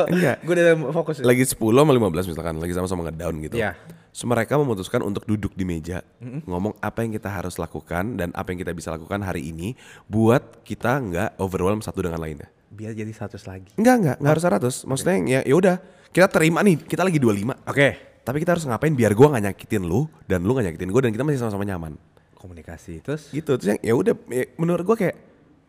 [0.10, 0.36] enggak.
[0.42, 1.22] Gue udah fokus.
[1.22, 3.56] Lagi 10 sama 15 misalkan, lagi sama-sama ngedown gitu.
[3.60, 3.78] Iya.
[4.12, 8.52] So, mereka memutuskan untuk duduk di meja, ngomong apa yang kita harus lakukan dan apa
[8.52, 9.72] yang kita bisa lakukan hari ini
[10.12, 12.52] buat kita nggak overwhelm satu dengan lainnya.
[12.72, 13.72] Biar jadi 100 lagi.
[13.80, 14.46] Enggak, enggak, enggak harus
[14.84, 14.88] 100.
[14.88, 15.76] Maksudnya ya ya udah,
[16.12, 17.56] kita terima nih, kita lagi 25.
[17.68, 17.88] Oke.
[18.22, 21.12] Tapi kita harus ngapain biar gua nggak nyakitin lu dan lu nggak nyakitin gue dan
[21.16, 21.98] kita masih sama-sama nyaman.
[22.38, 23.02] Komunikasi.
[23.02, 23.34] Terus?
[23.34, 23.50] Gitu.
[23.58, 25.18] Terus yang ya udah ya, menurut gua kayak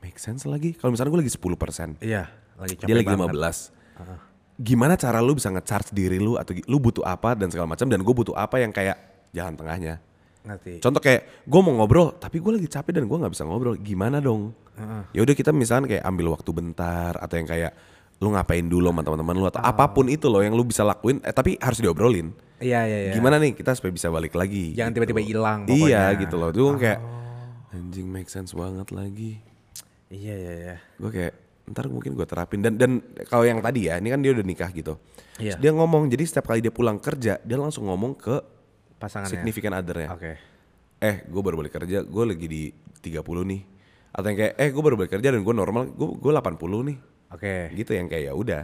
[0.05, 0.76] make sense lagi.
[0.76, 2.28] Kalau misalnya gue lagi 10%, Iya.
[2.59, 3.32] Lagi capek dia lagi banget.
[3.32, 4.32] 15.
[4.61, 8.01] Gimana cara lu bisa nge-charge diri lu atau lu butuh apa dan segala macam dan
[8.05, 8.97] gue butuh apa yang kayak
[9.33, 9.97] jalan tengahnya.
[10.43, 10.83] Ngerti.
[10.83, 13.75] Contoh kayak gue mau ngobrol tapi gue lagi capek dan gue nggak bisa ngobrol.
[13.81, 14.53] Gimana dong?
[15.13, 17.73] Ya udah kita misalkan kayak ambil waktu bentar atau yang kayak
[18.23, 21.19] lu ngapain dulu sama teman-teman lu atau apa pun itu loh yang lu bisa lakuin
[21.27, 22.31] eh, tapi harus diobrolin.
[22.63, 23.13] Iya, iya, iya.
[23.19, 24.79] Gimana nih kita supaya bisa balik lagi?
[24.79, 24.97] Jangan gitu.
[25.03, 26.21] tiba-tiba hilang Iya pokoknya.
[26.23, 26.51] gitu loh.
[26.55, 26.99] Tuh kayak
[27.75, 29.43] anjing make sense banget lagi.
[30.07, 30.77] Iya, iya, iya.
[31.03, 32.99] Gue kayak ntar mungkin gue terapin dan dan
[33.31, 34.99] kalau yang tadi ya ini kan dia udah nikah gitu.
[35.39, 38.37] Terus Dia ngomong jadi setiap kali dia pulang kerja dia langsung ngomong ke
[38.99, 39.31] Pasangannya.
[39.31, 40.11] significant other-nya.
[40.15, 40.33] Oke.
[41.03, 42.63] Eh gue baru balik kerja gue lagi di
[43.03, 43.61] 30 nih.
[44.13, 46.99] Atau yang kayak eh gue baru balik kerja dan gue normal gue gue 80 nih.
[47.33, 47.55] Oke.
[47.75, 48.63] Gitu yang kayak ya udah.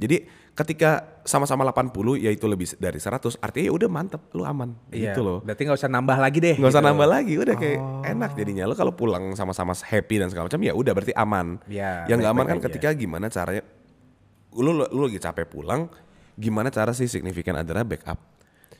[0.00, 0.16] Jadi
[0.60, 0.90] ketika
[1.22, 5.10] sama-sama 80 yaitu lebih dari 100 artinya ya udah mantep lu aman Iya.
[5.10, 5.38] gitu loh.
[5.40, 6.54] Berarti nggak usah nambah lagi deh.
[6.54, 6.90] nggak usah gitu.
[6.90, 10.72] nambah lagi udah kayak enak jadinya lo kalau pulang sama-sama happy dan segala macam ya
[10.72, 12.64] udah berarti aman Ya, yang nggak aman kan aja.
[12.68, 13.62] ketika gimana caranya
[14.52, 15.86] lu, lu lu lagi capek pulang
[16.34, 18.18] gimana cara sih signifikan adalah backup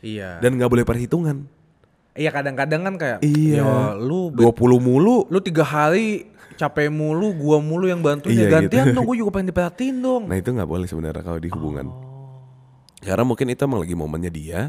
[0.01, 0.39] Iya.
[0.39, 1.45] dan nggak boleh perhitungan
[2.11, 6.27] Iya kadang-kadang kan kayak iya "Ya, lu 20 mulu lu tiga hari
[6.61, 8.97] capek mulu, gua mulu yang bantuin Iya, ya gantian gitu.
[9.01, 10.23] dong, gua juga pengen diperhatiin dong.
[10.29, 11.87] nah itu nggak boleh sebenarnya kalau di hubungan.
[13.01, 14.61] Karena mungkin itu emang lagi momennya dia.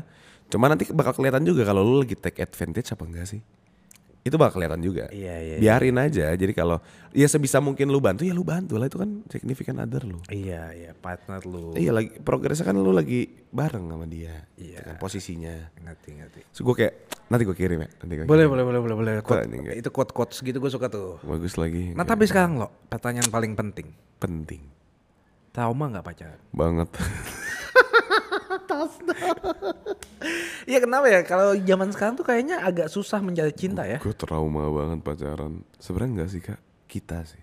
[0.48, 3.40] Cuma nanti bakal kelihatan juga kalau lu lagi take advantage apa enggak sih
[4.22, 5.60] itu bakal kelihatan juga Iya, iya, iya.
[5.60, 6.78] biarin aja jadi kalau
[7.10, 10.70] ya sebisa mungkin lu bantu ya lu bantu lah itu kan significant other lu Iya,
[10.72, 11.74] iya, partner lu.
[11.74, 14.46] Iya lagi progresnya kan lu lagi bareng sama dia.
[14.56, 14.80] Iya.
[14.80, 15.56] Dengan posisinya.
[15.76, 16.40] Ngerti, ngerti.
[16.52, 16.94] So gue kayak
[17.28, 17.90] nanti gue kirim ya.
[17.98, 18.52] Nanti gua Boleh, kirim.
[18.54, 19.14] boleh, boleh, boleh, boleh.
[19.20, 21.18] Quote- itu quote-quote gitu gue suka tuh.
[21.22, 21.92] Bagus lagi.
[21.92, 23.90] Nah, tapi sekarang lo, pertanyaan paling penting.
[24.16, 24.62] penting
[25.50, 26.40] Trauma nggak pacaran?
[26.52, 26.88] banget.
[30.70, 31.26] Iya kenapa ya?
[31.26, 33.98] Kalau zaman sekarang tuh kayaknya agak susah mencari cinta ya.
[33.98, 35.66] gue trauma banget pacaran.
[35.82, 36.60] Sebenarnya enggak sih kak.
[36.86, 37.42] Kita sih.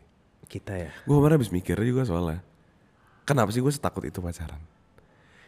[0.48, 0.90] Kita ya.
[1.04, 2.40] Gue kemarin habis mikir juga soalnya.
[3.28, 4.60] Kenapa sih gue setakut itu pacaran?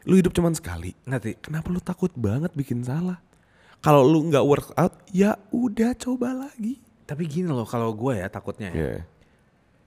[0.04, 0.92] Lu hidup cuman sekali.
[1.08, 1.40] Ngerti?
[1.40, 3.20] Kenapa lu takut banget bikin salah?
[3.80, 6.76] Kalau lu nggak work out, ya udah coba lagi.
[7.08, 8.76] Tapi gini loh, kalau gue ya takutnya ya.
[8.76, 9.02] Ya.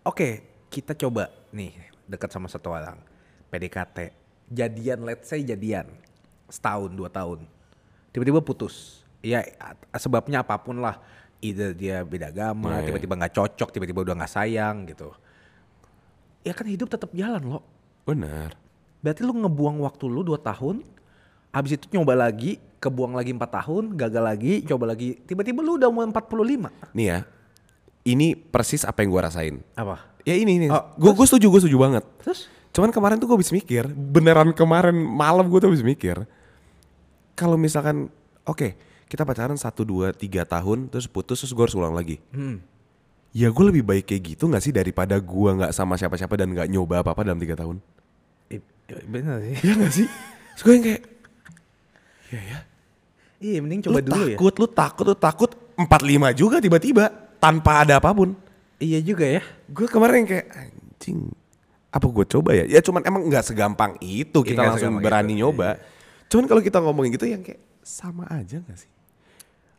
[0.04, 0.42] Oke,
[0.74, 1.72] kita coba nih
[2.10, 2.98] dekat sama satu orang.
[3.54, 4.23] PDKT.
[4.52, 5.88] Jadian, let's say jadian.
[6.50, 7.46] Setahun, dua tahun.
[8.12, 9.02] Tiba-tiba putus.
[9.24, 9.44] Ya
[9.96, 11.00] sebabnya apa pun lah.
[11.44, 12.88] Either dia beda agama, Nah, iya.
[12.88, 15.12] tiba-tiba nggak cocok, tiba-tiba udah nggak sayang gitu.
[16.40, 17.64] Ya kan hidup tetap jalan loh.
[18.08, 18.56] Benar.
[19.04, 20.88] Berarti lu ngebuang waktu lu 2 tahun,
[21.52, 25.20] habis itu nyoba lagi, kebuang lagi 4 tahun, gagal lagi, coba lagi.
[25.28, 26.72] Tiba-tiba lu udah umur 45.
[26.96, 27.20] Nih ya.
[28.08, 29.56] Ini persis apa yang gue rasain.
[29.76, 30.00] Apa?
[30.24, 30.70] Ya ini nih.
[30.72, 32.04] Oh, gue gue setuju, gue setuju banget.
[32.24, 32.48] Terus?
[32.74, 36.26] Cuman kemarin tuh gue habis mikir, beneran kemarin malam gue tuh habis mikir.
[37.38, 38.10] Kalau misalkan,
[38.44, 38.74] oke,
[39.06, 42.18] kita pacaran satu dua tiga tahun, terus putus, terus gue harus ulang lagi.
[42.34, 42.66] Hmm.
[43.30, 46.70] Ya gue lebih baik kayak gitu nggak sih daripada gue nggak sama siapa-siapa dan nggak
[46.70, 47.78] nyoba apa-apa dalam tiga tahun.
[48.50, 48.62] Eh,
[49.06, 49.56] bener sih.
[49.62, 50.08] Iya nggak sih?
[50.58, 51.02] Terus gue yang kayak,
[52.30, 52.60] ya ya.
[53.44, 54.38] Iya, mending Lu coba dulu ya.
[54.38, 57.06] takut, lu takut, lu takut 45 juga tiba-tiba
[57.38, 58.34] tanpa ada apa pun.
[58.82, 59.42] Iya juga ya.
[59.70, 61.30] Gue kemarin kayak anjing
[61.94, 62.66] apa gue coba ya?
[62.66, 65.70] Ya cuman emang nggak segampang itu kita Iya, nggak langsung segampang berani itu, nyoba.
[66.26, 68.90] Cuman kalau kita ngomongin gitu yang kayak sama aja gak sih?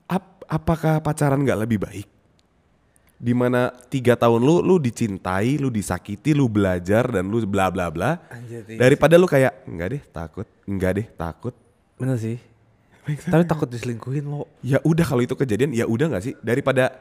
[0.07, 2.07] Ap- apakah pacaran nggak lebih baik?
[3.19, 7.91] Di mana tiga tahun lu lu dicintai, lu disakiti, lu belajar dan lu bla bla
[7.91, 8.23] bla.
[8.31, 11.55] Anjir, iya Daripada lu kayak enggak deh takut, enggak deh takut.
[11.99, 12.39] Bener sih.
[13.05, 14.47] Tapi takut diselingkuhin lo.
[14.63, 16.35] Ya udah kalau itu kejadian ya udah nggak sih?
[16.41, 16.93] Daripada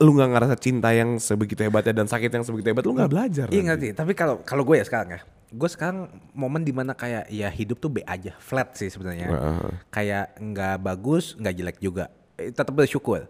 [0.00, 3.46] lu nggak ngerasa cinta yang sebegitu hebatnya dan sakit yang sebegitu hebat lu nggak belajar.
[3.52, 3.88] Iya ngerti.
[3.92, 5.20] Tapi kalau kalau gue ya sekarang ya,
[5.52, 9.28] gue sekarang momen di mana kayak ya hidup tuh B aja, flat sih sebenarnya.
[9.28, 9.70] Heeh.
[9.92, 12.08] Kayak nggak bagus, nggak jelek juga.
[12.40, 13.28] Eh, tetap bersyukur.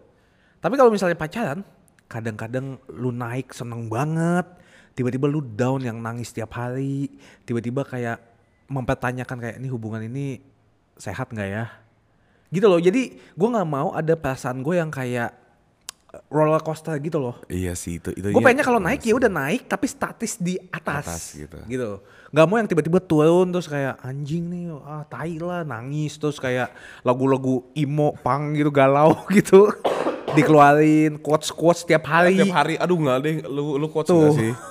[0.63, 1.59] Tapi kalau misalnya pacaran,
[2.07, 4.47] kadang-kadang lu naik seneng banget,
[4.95, 7.11] tiba-tiba lu down yang nangis tiap hari,
[7.43, 8.23] tiba-tiba kayak
[8.71, 10.39] mempertanyakan kayak ini hubungan ini
[10.95, 11.65] sehat nggak ya?
[12.47, 12.79] Gitu loh.
[12.79, 15.42] Jadi gue nggak mau ada perasaan gue yang kayak
[16.29, 17.41] roller coaster gitu loh.
[17.49, 18.29] Iya sih itu itu.
[18.29, 18.45] Gue iya.
[18.45, 21.57] pengennya kalau naik ya udah naik tapi statis di atas, Atas gitu.
[21.65, 21.89] gitu.
[22.33, 26.73] Gak mau yang tiba-tiba turun terus kayak anjing nih ah tai lah nangis terus kayak
[27.01, 29.69] lagu-lagu emo pang gitu galau gitu
[30.33, 32.41] dikeluarin quotes quotes tiap hari.
[32.41, 34.17] tiap hari aduh nggak deh lu lu quotes Tuh.
[34.21, 34.53] nggak sih?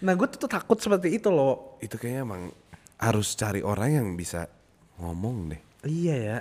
[0.00, 1.76] Nah gue tuh takut seperti itu loh.
[1.84, 2.42] itu kayaknya emang
[2.96, 4.48] harus cari orang yang bisa
[4.96, 5.60] ngomong deh.
[5.84, 6.38] Iya ya.